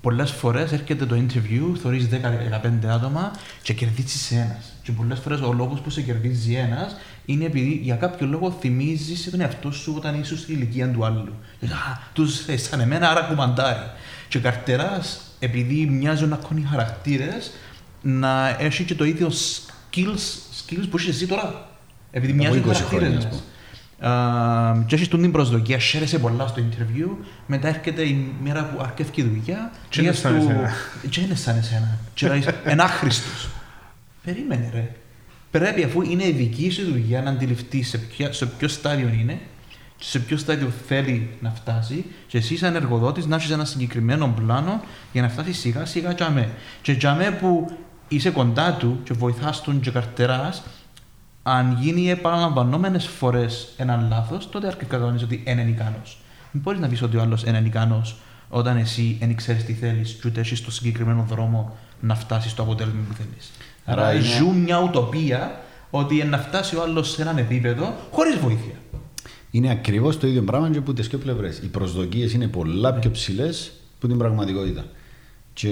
[0.00, 2.08] πολλές φορές έρχεται το interview, θεωρεί
[2.84, 3.30] 10-15 άτομα
[3.62, 4.72] και κερδίζει ένας.
[4.82, 9.30] Και πολλές φορές ο λόγος που σε κερδίζει ένας είναι επειδή για κάποιο λόγο θυμίζεις
[9.30, 11.34] τον εαυτό σου όταν ήσουν στην ηλικία του άλλου.
[11.64, 13.90] Α, τους σαν εμένα, άρα κουμαντάρει.
[14.28, 17.50] Και ο καρτεράς, επειδή μοιάζουν να έχουν χαρακτήρες,
[18.02, 21.68] να έχει και το ίδιο skills, skills που έχεις εσύ τώρα.
[22.10, 23.28] Επειδή μοιάζουν χαρακτήρες.
[24.02, 27.08] Uh, και έχεις την προσδοκία, χαίρεσαι πολλά στο interview,
[27.46, 30.72] μετά έρχεται η μέρα που αρκεύει η δουλειά και είναι σαν εσένα.
[31.10, 31.98] Και είναι σαν εσένα.
[32.14, 33.48] Και να είσαι ένα άχρηστος.
[34.24, 34.92] Περίμενε ρε.
[35.50, 39.40] Πρέπει αφού είναι η δική σου δουλειά να αντιληφθεί σε, ποιο, σε ποιο στάδιο είναι
[39.96, 44.34] και σε ποιο στάδιο θέλει να φτάσει και εσύ σαν εργοδότης να έχεις ένα συγκεκριμένο
[44.36, 44.82] πλάνο
[45.12, 46.48] για να φτάσεις σιγά σιγά τζαμέ.
[46.82, 47.76] Και τζαμέ που
[48.08, 50.62] είσαι κοντά του και βοηθάς τον και καρτεράς
[51.42, 56.18] αν γίνει επαναλαμβανόμενες φορές ένα λάθος, τότε αρκετά καταλαβαίνει ότι είναι ικανός.
[56.52, 58.16] Δεν μπορείς να πεις ότι ο άλλος είναι ικανός
[58.48, 62.62] όταν εσύ δεν ξέρεις τι θέλεις και ούτε έχει το συγκεκριμένο δρόμο να φτάσεις στο
[62.62, 63.50] αποτέλεσμα που θέλεις.
[63.84, 64.22] Άρα είναι...
[64.22, 65.60] ζουν μια ουτοπία
[65.90, 68.74] ότι να φτάσει ο άλλος σε έναν επίπεδο χωρίς βοήθεια.
[69.50, 71.58] Είναι ακριβώς το ίδιο πράγμα και από τις δύο πλευρές.
[71.58, 74.84] Οι προσδοκίες είναι πολλά πιο ψηλές από την πραγματικότητα.
[75.52, 75.70] Και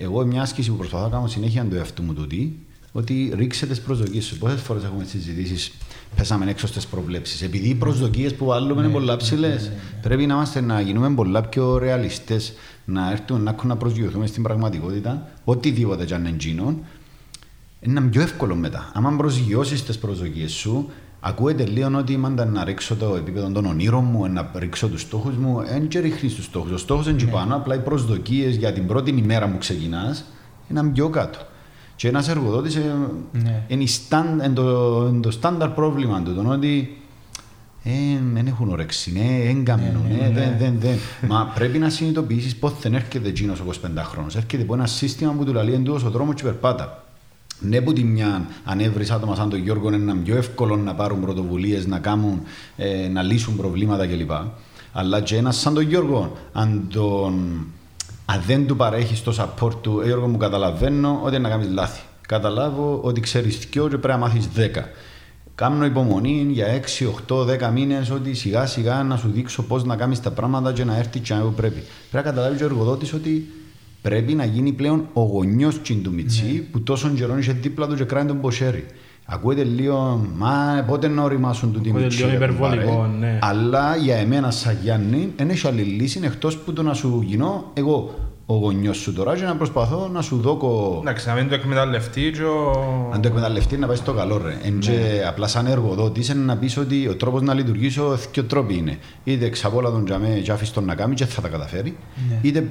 [0.00, 3.80] εγώ μια άσκηση που προσπαθώ να κάνω συνέχεια το εαυτού μου τούτη ότι ρίξε τις
[3.80, 4.38] προσδοκίες σου.
[4.38, 5.72] Πόσες φορές έχουμε συζητήσεις,
[6.16, 7.42] πέσαμε έξω στις προβλέψεις.
[7.42, 9.70] Επειδή οι προσδοκίες που βάλουμε είναι πολλά ψηλές,
[10.02, 12.52] πρέπει να, είμαστε, να γίνουμε πολλά πιο ρεαλιστές,
[12.84, 16.78] να έρθουμε να, να προσγειωθούμε στην πραγματικότητα, οτιδήποτε κι αν είναι εκείνο,
[17.80, 18.92] είναι πιο εύκολο μετά.
[18.94, 24.04] Αν προσγειώσεις τις προσδοκίες σου, ακούεται λίγο ότι είμαι να ρίξω το επίπεδο των ονείρων
[24.04, 26.70] μου, να ρίξω τους στόχους μου, δεν και ρίχνεις τους στόχους.
[26.70, 27.30] Ο στόχος είναι ναι.
[27.30, 30.24] πάνω, απλά οι προσδοκίες για την πρώτη ημέρα που ξεκινάς
[30.70, 31.38] είναι πιο κάτω.
[32.00, 32.94] Και ένας εργοδότης ε,
[33.32, 33.62] ναι.
[33.68, 33.84] είναι,
[34.54, 36.96] το, το στάνταρ πρόβλημα του, τον ότι
[38.32, 40.96] δεν έχουν όρεξη, ναι, δεν κάνουν, ναι, ναι, δεν, δεν, δεν.
[41.28, 44.36] Μα πρέπει να συνειδητοποιήσεις πώς δεν έρχεται εκείνος 25 χρόνος.
[44.36, 47.04] Έρχεται από ένα σύστημα που του λέει εντός ο δρόμος και περπάτα.
[47.60, 51.20] Ναι, που τη μια αν έβρεις άτομα σαν τον Γιώργο είναι πιο εύκολο να πάρουν
[51.20, 52.42] πρωτοβουλίες, να, κάνουν,
[52.76, 54.30] ε, να λύσουν προβλήματα κλπ.
[54.92, 57.66] Αλλά και ένας σαν τον Γιώργο, αν τον
[58.32, 62.00] αν δεν του παρέχεις το support του, Γιώργο μου καταλαβαίνω ότι να κάνεις λάθη.
[62.28, 64.60] Καταλάβω ότι ξέρεις δυο και πρέπει να μάθεις 10.
[65.54, 66.66] Κάνω υπομονή για
[66.98, 70.72] 6, 8, 10 μήνες ότι σιγά σιγά να σου δείξω πώς να κάνεις τα πράγματα
[70.72, 71.80] και να έρθει και που πρέπει.
[71.80, 73.52] Πρέπει να καταλάβει ο εργοδότη ότι
[74.02, 76.58] πρέπει να γίνει πλέον ο γονιός του Μιτσί ναι.
[76.60, 78.86] που τόσο καιρό είσαι δίπλα του και κράει τον ποσέρι.
[79.32, 83.38] Ακούγεται λίγο, μα πότε να οριμάσουν του τιμή λίγο υπερβολικό, ναι.
[83.42, 87.64] Αλλά για εμένα σαν Γιάννη, δεν έχει άλλη λύση εκτός που το να σου γίνω
[87.74, 88.14] εγώ
[88.46, 90.98] ο γονιός σου τώρα και να προσπαθώ να σου δώκω...
[91.00, 93.10] Εντάξει, να μην το εκμεταλλευτεί και ο...
[93.12, 94.70] Αν το εκμεταλλευτεί να πάει στο καλό ρε.
[94.70, 94.78] Ναι.
[94.78, 98.98] Και απλά σαν εργοδότης είναι να πεις ότι ο τρόπος να λειτουργήσω δύο τρόποι είναι.
[99.24, 101.96] Είτε ξαπόλα τον τζαμέ και άφησε τον να κάνει και θα τα καταφέρει.
[102.28, 102.38] Ναι.
[102.42, 102.68] Είτε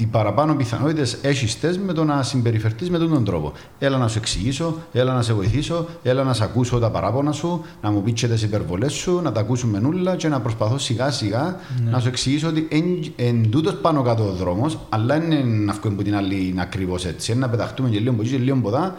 [0.00, 3.52] τι παραπάνω πιθανότητες έχεις τε με το να συμπεριφερθείς με τον τρόπο.
[3.78, 7.64] Έλα να σου εξηγήσω, έλα να σε βοηθήσω, έλα να σε ακούσω τα παράπονα σου,
[7.82, 11.56] να μου πεις τις υπερβολές σου, να τα ακούσουμε νουλα και να προσπαθώ σιγά σιγά
[11.84, 11.90] ναι.
[11.90, 15.94] να σου εξηγήσω ότι εν, εν τούτος πάνω κάτω ο δρόμος, αλλά είναι να βγούμε
[15.94, 17.34] από την άλλη είναι ακριβώς έτσι.
[17.36, 18.94] Να πεταχτούμε και λίγο από και λίγο από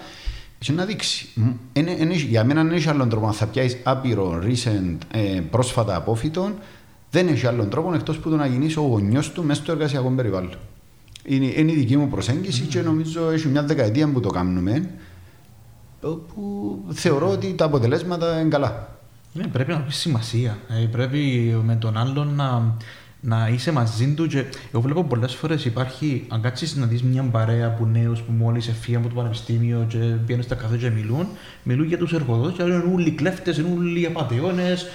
[0.60, 1.28] και να δείξει.
[1.74, 5.96] Είναι, είναι, για μένα δεν έχει άλλον τρόπο να θα πιάσεις άπειρο recent, ε, πρόσφατα
[5.96, 6.52] απόφυτο,
[7.12, 10.10] δεν έχει άλλον τρόπο εκτός που το να γίνεις ο γονιός του μέσα στο εργασιακό
[10.10, 10.58] περιβάλλον.
[11.26, 12.70] Είναι, είναι η δική μου προσέγγιση mm.
[12.70, 14.90] και νομίζω έχει μια δεκαετία που το κάνουμε
[16.02, 19.00] που θεωρώ ότι τα αποτελέσματα είναι καλά.
[19.34, 20.58] Ναι, πρέπει να έχει σημασία.
[20.70, 22.76] Ε, πρέπει με τον άλλον να,
[23.22, 24.28] να είσαι μαζί του.
[24.28, 28.32] Και εγώ βλέπω πολλές φορές υπάρχει, αν κάτσεις να δεις μια παρέα από νέου που
[28.32, 31.28] μόλις εφύγαν από το πανεπιστήμιο και πηγαίνουν στα καθόλου και μιλούν,
[31.64, 34.86] μιλούν για τους εργοδότες και είναι όλοι κλέφτες, είναι όλοι απαταιώνες,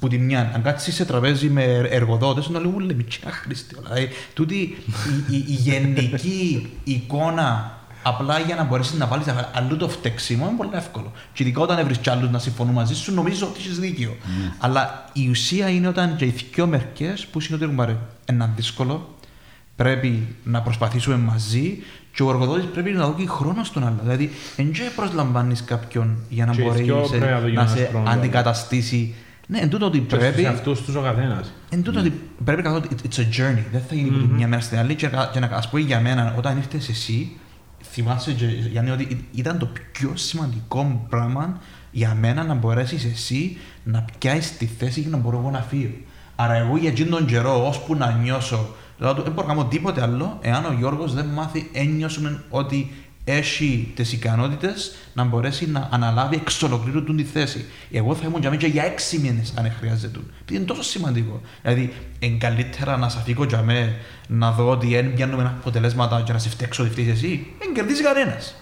[0.00, 3.76] που τη μια, αν κάτσεις σε τραπέζι με εργοδότες, να λέγουν λέμε και άχρηστη.
[3.82, 9.88] Δηλαδή, τούτη η, η, η, γενική εικόνα απλά για να μπορέσεις να βάλεις αλλού το
[9.88, 11.12] φταίξιμο είναι πολύ εύκολο.
[11.32, 14.16] Και ειδικά όταν βρει κι άλλους να συμφωνούν μαζί σου, νομίζω ότι έχεις δίκιο.
[14.20, 14.54] Mm.
[14.58, 19.16] Αλλά η ουσία είναι όταν και οι δυο μερικές που συνοδεύουν ένα δύσκολο,
[19.76, 21.82] πρέπει να προσπαθήσουμε μαζί
[22.14, 23.98] και ο εργοδότης πρέπει να δώσει χρόνο στον άλλο.
[24.02, 26.94] Δηλαδή, δεν προσλαμβάνεις κάποιον για να μπορεί
[27.54, 29.14] να σε αντικαταστήσει
[29.52, 30.40] ναι, εν τούτο ότι πρέπει.
[30.40, 31.52] Σε αυτούς τους ο καθένας.
[31.70, 32.12] Εν τούτο ότι
[32.44, 33.64] πρέπει να It's a journey.
[33.72, 34.94] Δεν θα γίνει μια μέρα στην άλλη.
[34.94, 35.08] Και,
[35.40, 37.36] να ας πούμε για μένα, όταν ήρθες εσύ,
[37.82, 38.30] θυμάσαι
[38.70, 44.66] Γιάννη ότι ήταν το πιο σημαντικό πράγμα για μένα να μπορέσεις εσύ να πιάσεις τη
[44.66, 45.94] θέση και να μπορώ εγώ να φύγω.
[46.36, 50.02] Άρα εγώ για εκείνον τον καιρό, ώσπου να νιώσω, δηλαδή δεν μπορώ να κάνω τίποτε
[50.02, 52.90] άλλο, εάν ο Γιώργος δεν μάθει, ένιωσουμε ότι
[53.24, 57.64] έχει τις ικανότητες να μπορέσει να αναλάβει εξ ολοκλήρου του τη θέση.
[57.90, 60.18] Εγώ θα ήμουν για μένα για έξι μήνες αν χρειάζεται.
[60.40, 61.40] Επειδή είναι τόσο σημαντικό.
[61.62, 63.92] Δηλαδή, είναι καλύτερα να σε αφήκω για μένα
[64.28, 67.46] να δω ότι δεν πιάνουμε αποτελέσματα και να σε φταίξω ότι φταίει εσύ.
[67.58, 68.54] Δεν κερδίζει κανένας.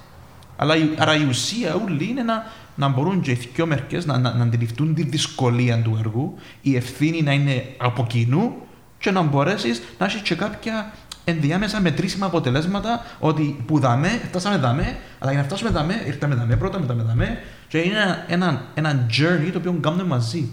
[0.56, 2.44] Αλλά η- άρα η ουσία όλη είναι να,
[2.74, 6.76] να μπορούν και οι δυο μερικές να, να, να αντιληφθούν τη δυσκολία του έργου, η
[6.76, 8.52] ευθύνη να είναι από κοινού
[8.98, 10.92] και να μπορέσεις να έχεις και κάποια
[11.24, 16.56] ενδιάμεσα μετρήσιμα αποτελέσματα ότι που δαμέ, φτάσαμε δαμέ, αλλά για να φτάσουμε δαμέ, ήρθαμε δαμέ
[16.56, 20.48] πρώτα, μετά με δαμέ και είναι ένα, ένα, ένα journey το οποίο κάνουμε μαζί.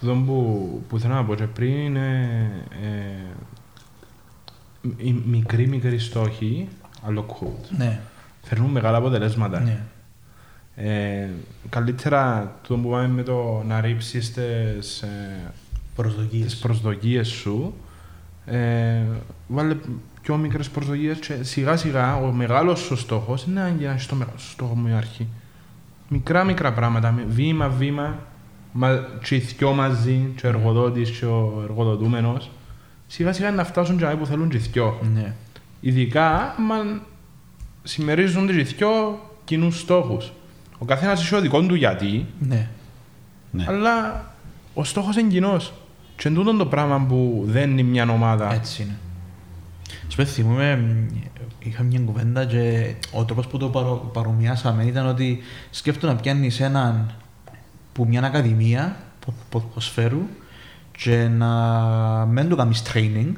[0.00, 2.50] Το που, που θέλω να πω και πριν είναι
[2.82, 3.34] ε,
[4.96, 6.68] οι μικροί μικροί στόχοι,
[7.06, 8.00] αλλά quote, Ναι,
[8.42, 9.60] φέρνουν μεγάλα αποτελέσματα.
[9.60, 9.80] ναι.
[10.80, 11.28] Ε,
[11.68, 15.52] καλύτερα το που πάμε με το να ρίψεις τις, ε,
[15.94, 16.44] Προσδοκίες.
[16.44, 17.74] τις προσδοκίες σου,
[18.50, 19.02] ε,
[19.46, 19.76] βάλε
[20.22, 24.38] πιο μικρές προσδοκίες και σιγά σιγά ο μεγάλος σου στόχος είναι να γίνεις το μεγάλο
[24.38, 25.26] σου στόχο με αρχή.
[26.08, 28.18] Μικρά μικρά πράγματα, με βήμα βήμα,
[28.72, 32.50] μα, και οι δυο μαζί, και ο εργοδότης και ο εργοδοτούμενος,
[33.06, 34.98] σιγά σιγά να φτάσουν και που θέλουν και οι δυο.
[35.14, 35.34] Ναι.
[35.80, 37.02] Ειδικά αν
[37.82, 40.32] συμμερίζονται και οι δυο κοινούς στόχους.
[40.78, 42.68] Ο καθένας έχει ο δικό του γιατί, ναι.
[43.50, 43.64] Ναι.
[43.68, 44.24] αλλά
[44.74, 45.72] ο στόχος είναι κοινός.
[46.18, 48.54] Και τούτο το πράγμα που δεν είναι μια ομάδα.
[48.54, 48.96] Έτσι είναι.
[50.08, 51.06] Σου πω, θυμούμαι, μ,
[51.58, 55.38] είχα μια κουβέντα και ο τρόπος που το παρο, παρομοιάσαμε ήταν ότι
[55.70, 57.10] σκέφτομαι να πιάνεις έναν
[57.92, 58.96] που μια ακαδημία
[59.26, 60.22] πο- πο- ποδοσφαίρου
[60.98, 61.48] και να
[62.26, 63.32] μην του κάνεις training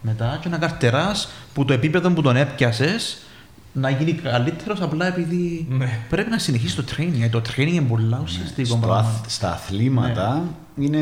[0.00, 3.18] μετά και να καρτεράς που το επίπεδο που τον έπιασες
[3.78, 5.98] να γίνει καλύτερος απλά επειδή Ναι.
[6.08, 7.12] πρέπει να συνεχίσει το training.
[7.12, 8.96] γιατί Το training είναι πολλά ουσιαστικό Στο πράγμα.
[8.98, 10.42] αθ- στα αθλήματα
[10.78, 11.00] είναι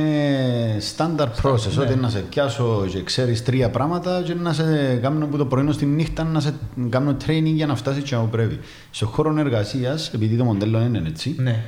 [0.97, 1.79] standard process.
[1.81, 5.73] Ότι να σε πιάσω και ξέρεις τρία πράγματα και να σε κάνω από το πρωί
[5.73, 6.55] στη νύχτα να σε
[6.89, 8.59] κάνω training για να φτάσει και όπου πρέπει.
[8.91, 11.63] Σε χώρο εργασίας, επειδή το μοντέλο είναι έτσι, Ναι.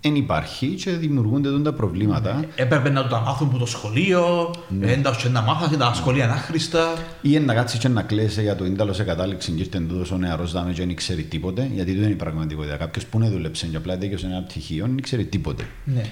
[0.00, 2.44] Δεν υπάρχει και δημιουργούνται τότε τα προβλήματα.
[2.56, 4.92] Έπρεπε να τα μάθουν από το σχολείο, Ναι.
[4.92, 6.94] έντας και να μάθουν τα σχολεία είναι άχρηστα.
[7.22, 10.16] Ή να κάτσεις και να κλαίσει για το ίνταλο σε κατάληξη και ήρθε τούτος ο
[10.16, 12.76] νεαρός δάμε και δεν ξέρει τίποτε, γιατί δεν είναι η πραγματικότητα.
[12.76, 15.64] Κάποιος που είναι δούλεψε και απλά τέτοιο ένα πτυχίο, δεν ξέρει τίποτε.
[15.84, 16.02] Ναι.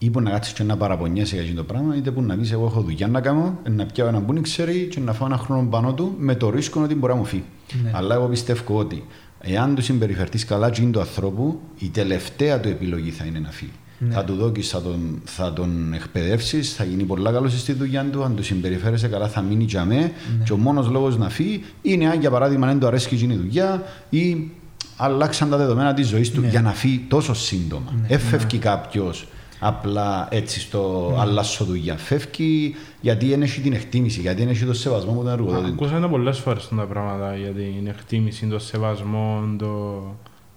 [0.00, 2.52] Ή που να κάτσεις και να παραπονιέσαι για αυτό το πράγμα, είτε που να πεις:
[2.52, 5.38] Εγώ έχω δουλειά να κάνω, να πιάω έναν που δεν ξέρει και να φάω ένα
[5.38, 7.44] χρόνο πάνω του με το ρίσκο ότι μπορεί να μου φύγει.
[7.82, 7.90] Ναι.
[7.94, 9.04] Αλλά εγώ πιστεύω ότι
[9.40, 13.72] εάν του συμπεριφερθείς καλά, τζιν του ανθρώπου, η τελευταία του επιλογή θα είναι να φύγει.
[13.98, 14.14] Ναι.
[14.14, 18.24] Θα του δώσει, θα τον, θα τον εκπαιδεύσεις, θα γίνει πολλά καλό στη δουλειά του.
[18.24, 19.94] Αν του συμπεριφέρεσαι καλά, θα μείνει για μέ.
[19.94, 20.10] Ναι.
[20.44, 23.82] Και ο μόνος λόγος να φύγει είναι αν για παράδειγμα δεν του αρέσει η δουλειά
[24.10, 24.50] ή
[24.96, 26.48] αλλάξαν τα δεδομένα της ζωής του Ναι.
[26.48, 27.92] για να φύγει τόσο σύντομα.
[28.00, 28.06] Ναι.
[28.14, 29.26] Έφευγε κάποιος
[29.60, 31.20] απλά έτσι στο Ναι.
[31.20, 31.96] αλλάσσο δουλειά.
[31.96, 35.72] Φεύγει γιατί δεν έχει την εκτίμηση, γιατί δεν έχει το σεβασμό που τον εργοδότη του.
[35.72, 40.02] Ακούσαμε τα πολλές φορές τα πράγματα για την εκτίμηση, το σεβασμό, το...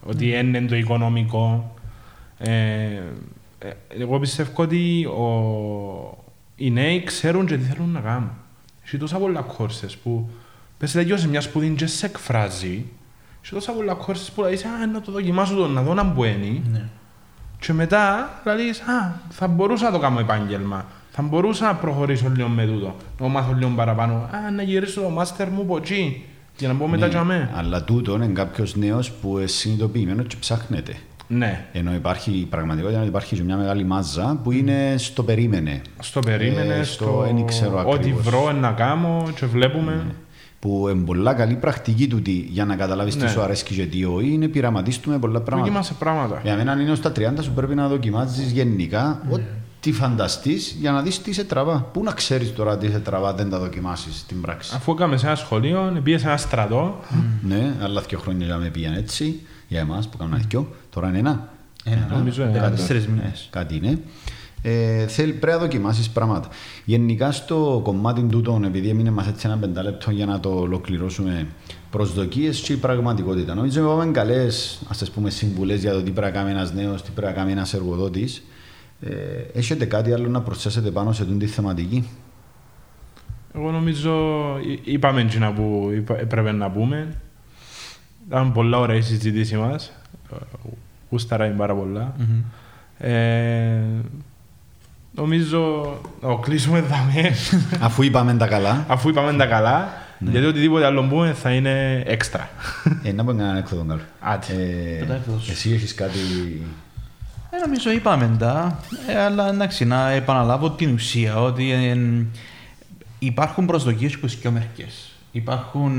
[0.05, 1.75] ότι είναι το οικονομικό.
[2.37, 2.51] Ε,
[3.59, 6.17] ε, εγώ πιστεύω ότι ο...
[6.55, 8.29] οι νέοι ξέρουν και τι θέλουν να κάνουν.
[8.85, 10.29] Έχει τόσα πολλά κόρσες που
[10.77, 12.85] πες τελειώσει μιας σπουδή και σε εκφράζει.
[13.43, 16.61] Έχει τόσα πολλά κόρσες που λες, α, να το δοκιμάσω το, να δω να μπαίνει.
[16.71, 16.89] Ναι.
[17.65, 20.85] Και μετά λες, α, θα μπορούσα να το κάνω επάγγελμα.
[21.11, 22.95] Θα μπορούσα να προχωρήσω λίγο με τούτο.
[23.19, 24.13] Να μάθω λίγο παραπάνω.
[24.13, 26.25] Α, να γυρίσω το μάστερ μου από εκεί.
[26.57, 27.49] Για να μπω μετά Ναι, για μέ.
[27.55, 30.95] αλλά τούτο είναι κάποιος νέος που είναι συνειδητοποιημένος και ψάχνεται.
[31.27, 31.65] Ναι.
[31.71, 35.81] Ενώ υπάρχει η πραγματικότητα είναι ότι υπάρχει και μια μεγάλη μάζα που είναι στο περίμενε.
[35.99, 38.21] Στο περίμενε, Ε, στο, στο εν ξέρω ό,τι ακριβώς.
[38.23, 40.05] βρω να κάνω και βλέπουμε.
[40.61, 43.29] Που είναι πολλά καλή πρακτική τούτη για να καταλάβεις τι Ναι.
[43.29, 45.67] σου αρέσει και τι όχι, είναι πειραματίστου με πολλά πράγματα.
[45.69, 46.39] Δοκίμασε πράγματα.
[46.43, 49.33] Για μένα, αν είναι στα 30, σου πρέπει να δοκιμάζεις γενικά Ναι.
[49.33, 51.89] ό,τι φανταστείς για να δεις τι σε τραβά.
[51.93, 54.71] Πού να ξέρεις τώρα τι σε τραβά, δεν τα δοκιμάσεις στην πράξη.
[54.75, 56.99] Αφού έκαμε σε ένα σχολείο, πήγες σε ένα στρατό.
[57.41, 60.67] Ναι, άλλα δύο χρόνια για με πήγαν έτσι, για εμάς που κάνουμε δυο.
[60.89, 61.49] Τώρα είναι ένα.
[61.83, 63.47] Ένα, Νομίζω είναι δεκατέσσερις Ναι, μήνες.
[63.51, 63.99] κάτι είναι.
[64.63, 66.47] Ε, θέλει, πρέπει να δοκιμάσεις πράγματα.
[66.85, 71.47] Γενικά στο κομμάτι τούτων, επειδή έμεινε μας έτσι ένα πεντάλεπτο για να το ολοκληρώσουμε,
[71.91, 73.53] προσδοκίες και η πραγματικότητα.
[73.55, 74.81] Νομίζω ότι πάμε καλές
[75.13, 77.73] πούμε συμβουλές για το τι πρέπει να κάνει ένας νέος, τι πρέπει να κάνει ένας
[77.73, 78.43] εργοδότης.
[79.01, 79.09] Ε,
[79.53, 82.07] έχετε κάτι άλλο να προσθέσετε πάνω σε αυτή τη θεματική;
[83.55, 84.11] Εγώ νομίζω
[84.65, 87.15] εί- είπαμε εκείνα που είπα- έπρεπε να πούμε.
[88.27, 89.91] Ήταν πολλά ωραία η συζήτηση μας.
[91.09, 92.15] Γούσταρα είναι πάρα πολλά.
[92.17, 92.41] Μμμ.
[92.97, 93.81] Ε,
[95.11, 95.83] νομίζω
[96.21, 97.35] να κλείσουμε δαμέ,
[97.79, 102.49] Αφού είπαμε τα καλά, αφού είπαμε τα καλά, γιατί οτιδήποτε άλλο πούμε θα είναι έξτρα.
[103.03, 104.01] ε, να πούμε ένα έκδοτο καλό.
[104.19, 104.53] Άντε.
[104.53, 105.49] Ε, Πετά έκδοτος.
[105.49, 106.17] εσύ έχεις κάτι.
[107.51, 111.97] Ε, νομίζω είπαμε τα, ε, αλλά εντάξει, να επαναλάβω την ουσία ότι ε,
[113.19, 115.10] υπάρχουν προσδοκίες που και μερικές.
[115.31, 115.93] Υπάρχουν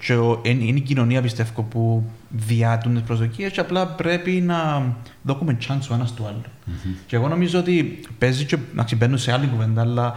[0.00, 4.82] και ο- είναι είναι η κοινωνία πιστεύω που διάτουν τις προσδοκίες και απλά πρέπει να
[5.22, 6.42] δώσουμε chance ο ένας του άλλου.
[7.06, 10.14] Και εγώ νομίζω ότι παίζει και να μπαίνουν σε άλλη κουβέντα, αλλά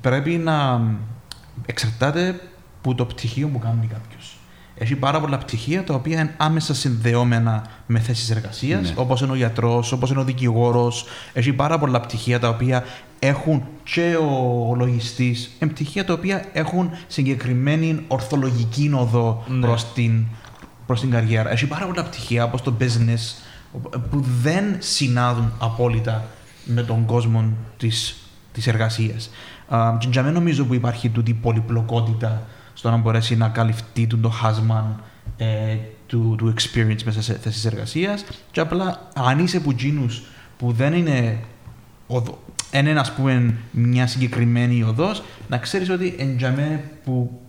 [0.00, 0.80] πρέπει να
[1.66, 2.40] εξαρτάται
[2.78, 4.34] από το πτυχίο που κάνει κάποιος.
[4.74, 8.94] Έχει πάρα πολλά πτυχία τα οποία είναι άμεσα συνδεόμενα με θέσεις εργασίας, Ναι.
[8.96, 11.04] όπως είναι ο γιατρός, όπως είναι ο δικηγόρος.
[11.32, 12.84] Έχει πάρα πολλά πτυχία τα οποία
[13.22, 19.60] έχουν και ο λογιστής, είναι πτυχία τα οποία έχουν συγκεκριμένη ορθολογική οδό Ναι.
[19.66, 20.24] προς την
[20.86, 21.50] προς την καριέρα.
[21.50, 23.42] Έχει πάρα πολλά πτυχία όπως το business
[24.10, 26.24] που δεν συνάδουν απόλυτα
[26.64, 28.16] με τον κόσμο της,
[28.52, 29.30] της εργασίας.
[29.68, 34.22] Α, Και για μένα νομίζω που υπάρχει τούτη πολυπλοκότητα στο να μπορέσει να καλυφθεί τούτο
[34.22, 35.00] το χάσμα
[35.36, 40.22] ε, του, του experience μέσα σε θέσεις εργασίας και απλά αν είσαι που τζίνους
[40.58, 41.38] που δεν είναι
[42.10, 47.40] οδο, εν είναι ας πούμε μια συγκεκριμένη οδός να ξέρεις ότι εν για μένα που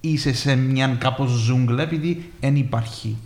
[0.00, 3.16] είσαι σε μια κάπως ζούγκλα επειδή δεν υπάρχει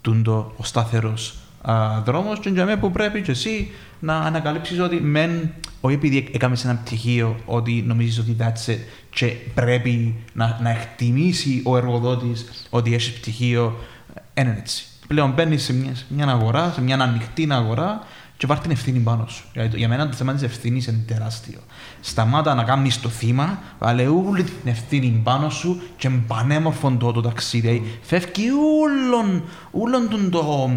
[0.00, 3.70] τούντο ο σταθερός α, δρόμος και για μένα που πρέπει και εσύ
[4.00, 8.78] να ανακαλύψεις ότι μεν όχι επειδή έκαμες ένα πτυχίο ότι νομίζεις ότι that's it
[9.10, 13.78] και πρέπει να, να εκτιμήσει ο εργοδότης ότι έχεις πτυχίο
[14.34, 14.84] δεν είναι έτσι.
[15.06, 18.06] Πλέον μπαίνεις σε μια, σε μια αγορά, σε μια ανοιχτή αγορά
[18.36, 19.44] και πάρει την ευθύνη πάνω σου.
[19.52, 21.58] Για, για μένα το θέμα της ευθύνης είναι τεράστιο.
[22.00, 27.12] Σταμάτα να κάνεις το θύμα, αλλά όλη την ευθύνη πάνω σου και είναι πανέμορφο το,
[27.12, 27.68] το ταξίδι.
[27.68, 30.70] Δηλαδή, Φεύγει όλον, όλον τον το,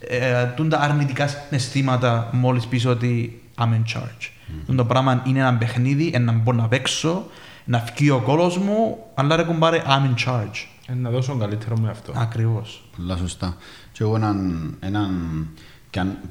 [0.00, 4.30] ε, τον τα αρνητικά συναισθήματα μόλις πεις ότι I'm in charge.
[4.70, 4.74] Mm.
[4.76, 7.26] Το πράγμα είναι ένα παιχνίδι, ένα μπω να παίξω,
[7.64, 10.66] να βγει ο κόλος μου, αλλά ρε κουμπάρε, I'm in charge.
[10.86, 12.12] Ε, να δώσω τον καλύτερο με αυτό.
[12.16, 12.88] Ακριβώς.
[12.96, 13.56] Πολλά σωστά.
[13.92, 15.10] Και εγώ έναν, έναν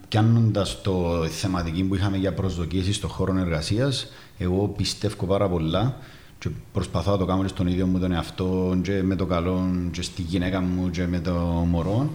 [0.07, 4.07] πιάνοντας το θεματική που είχαμε για προσδοκίες στον χώρο εργασίας,
[4.38, 5.97] εγώ πιστεύω πάρα πολλά
[6.39, 10.01] και προσπαθώ να το κάνω στον ίδιο μου τον εαυτό και με το καλό και
[10.01, 11.34] στη γυναίκα μου και με το
[11.70, 12.09] μωρό.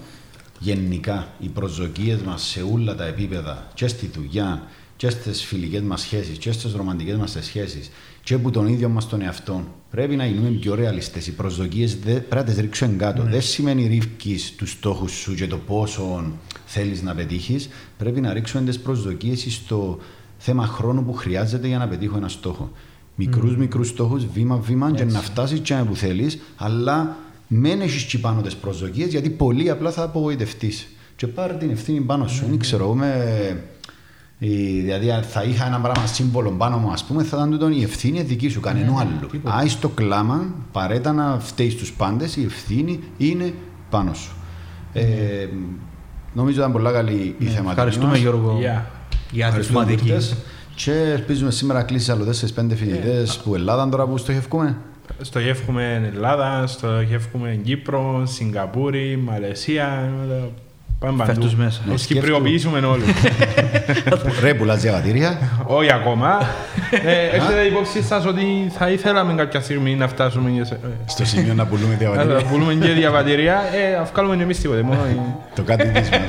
[0.63, 4.63] Γενικά, οι προσδοκίες μας σε όλα τα επίπεδα, και στη δουλειά,
[4.97, 7.91] και στις φιλικές μας σχέσεις, και στις ρομαντικές μας σχέσεις,
[8.23, 11.27] και που τον ίδιο μας τον εαυτό, πρέπει να γίνουμε πιο ρεαλιστές.
[11.27, 13.23] Οι προσδοκίες πρέπει να τις ρίξουν κάτω.
[13.23, 16.33] Δεν σημαίνει ρίφκει τους στόχους σου και το πόσο
[16.67, 17.69] θέλεις να πετύχεις.
[17.99, 19.99] Πρέπει να ρίξουμε τι προσδοκίες στο
[20.39, 22.71] θέμα χρόνου που χρειάζεται για να πετύχω ένα στόχο.
[23.15, 27.17] Μικρούς, μικρούς στόχους, βήμα-βήμα, και να φτάσεις και που θέλεις, αλλά
[27.53, 30.87] μην έχεις τσι πάνω τις προσδοκίες, γιατί πολύ απλά θα απογοητευτείς.
[31.17, 32.45] Και πάρει την ευθύνη πάνω σου.
[32.49, 33.65] Δεν ξέρω, εγώ είμαι.
[34.39, 37.69] η- Δηλαδή, αν θα είχα ένα πράγμα σύμβολο πάνω μου, ας πούμε, θα ήταν τούτο
[37.71, 39.41] η ευθύνη δική σου, κανενό άλλου.
[39.43, 43.53] Άι στο κλάμα, παρέτα να φταίεις στου πάντες, η ευθύνη είναι
[43.91, 44.31] πάνω σου.
[44.93, 45.03] Ε,
[46.35, 47.69] νομίζω ήταν πολλά καλή η θεματική.
[47.71, 48.19] Ευχαριστούμε μας.
[48.19, 48.91] Γιώργο Γεια.
[49.31, 50.09] για τη Ευχαριστούμε θεματική.
[50.09, 50.37] τούτες.
[50.75, 54.77] Και ελπίζουμε σήμερα κλείσει άλλο 4-5 φοιτητές που Ελλάδα τώρα που στοχευκούμε.
[55.21, 60.13] Στοχεύουμε Ελλάδα, στοχεύουμε Κύπρο, Σιγκαπούρη, Μαλαισία.
[60.99, 61.41] Πάμε Φέρ' παντού.
[61.47, 61.81] τους μέσα.
[61.87, 63.07] Να τους κυπριοποιήσουμε όλους.
[64.43, 65.39] Ρε πουλάς διαβατήρια.
[65.67, 66.39] Όχι ακόμα.
[67.05, 68.43] Ε, Έχετε υπόψη σας ότι
[68.79, 72.43] θα ήθελαμε κάποια στιγμή να φτάσουμε και σε- ε, Στο σημείο να πουλούμε να διαβατήρια.
[72.51, 73.55] πουλούμε και διαβατηρία.
[73.55, 74.83] Ε, να βγάλουμε εμείς τίποτε.
[74.83, 75.21] Μόνο η-
[75.55, 76.21] Το κάτι της μας.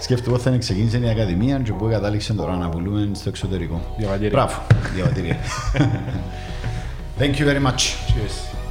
[0.00, 3.94] Σκέφτομαι ότι θα ξεκίνησε η Ακαδημία και που κατάληξε τώρα να πουλούμε στο εξωτερικό.
[3.98, 4.30] Διαβατήρια.
[4.32, 4.62] Μπράβο,
[4.94, 5.36] διαβατήρια.
[7.16, 7.96] Thank you very much.
[8.12, 8.63] Cheers.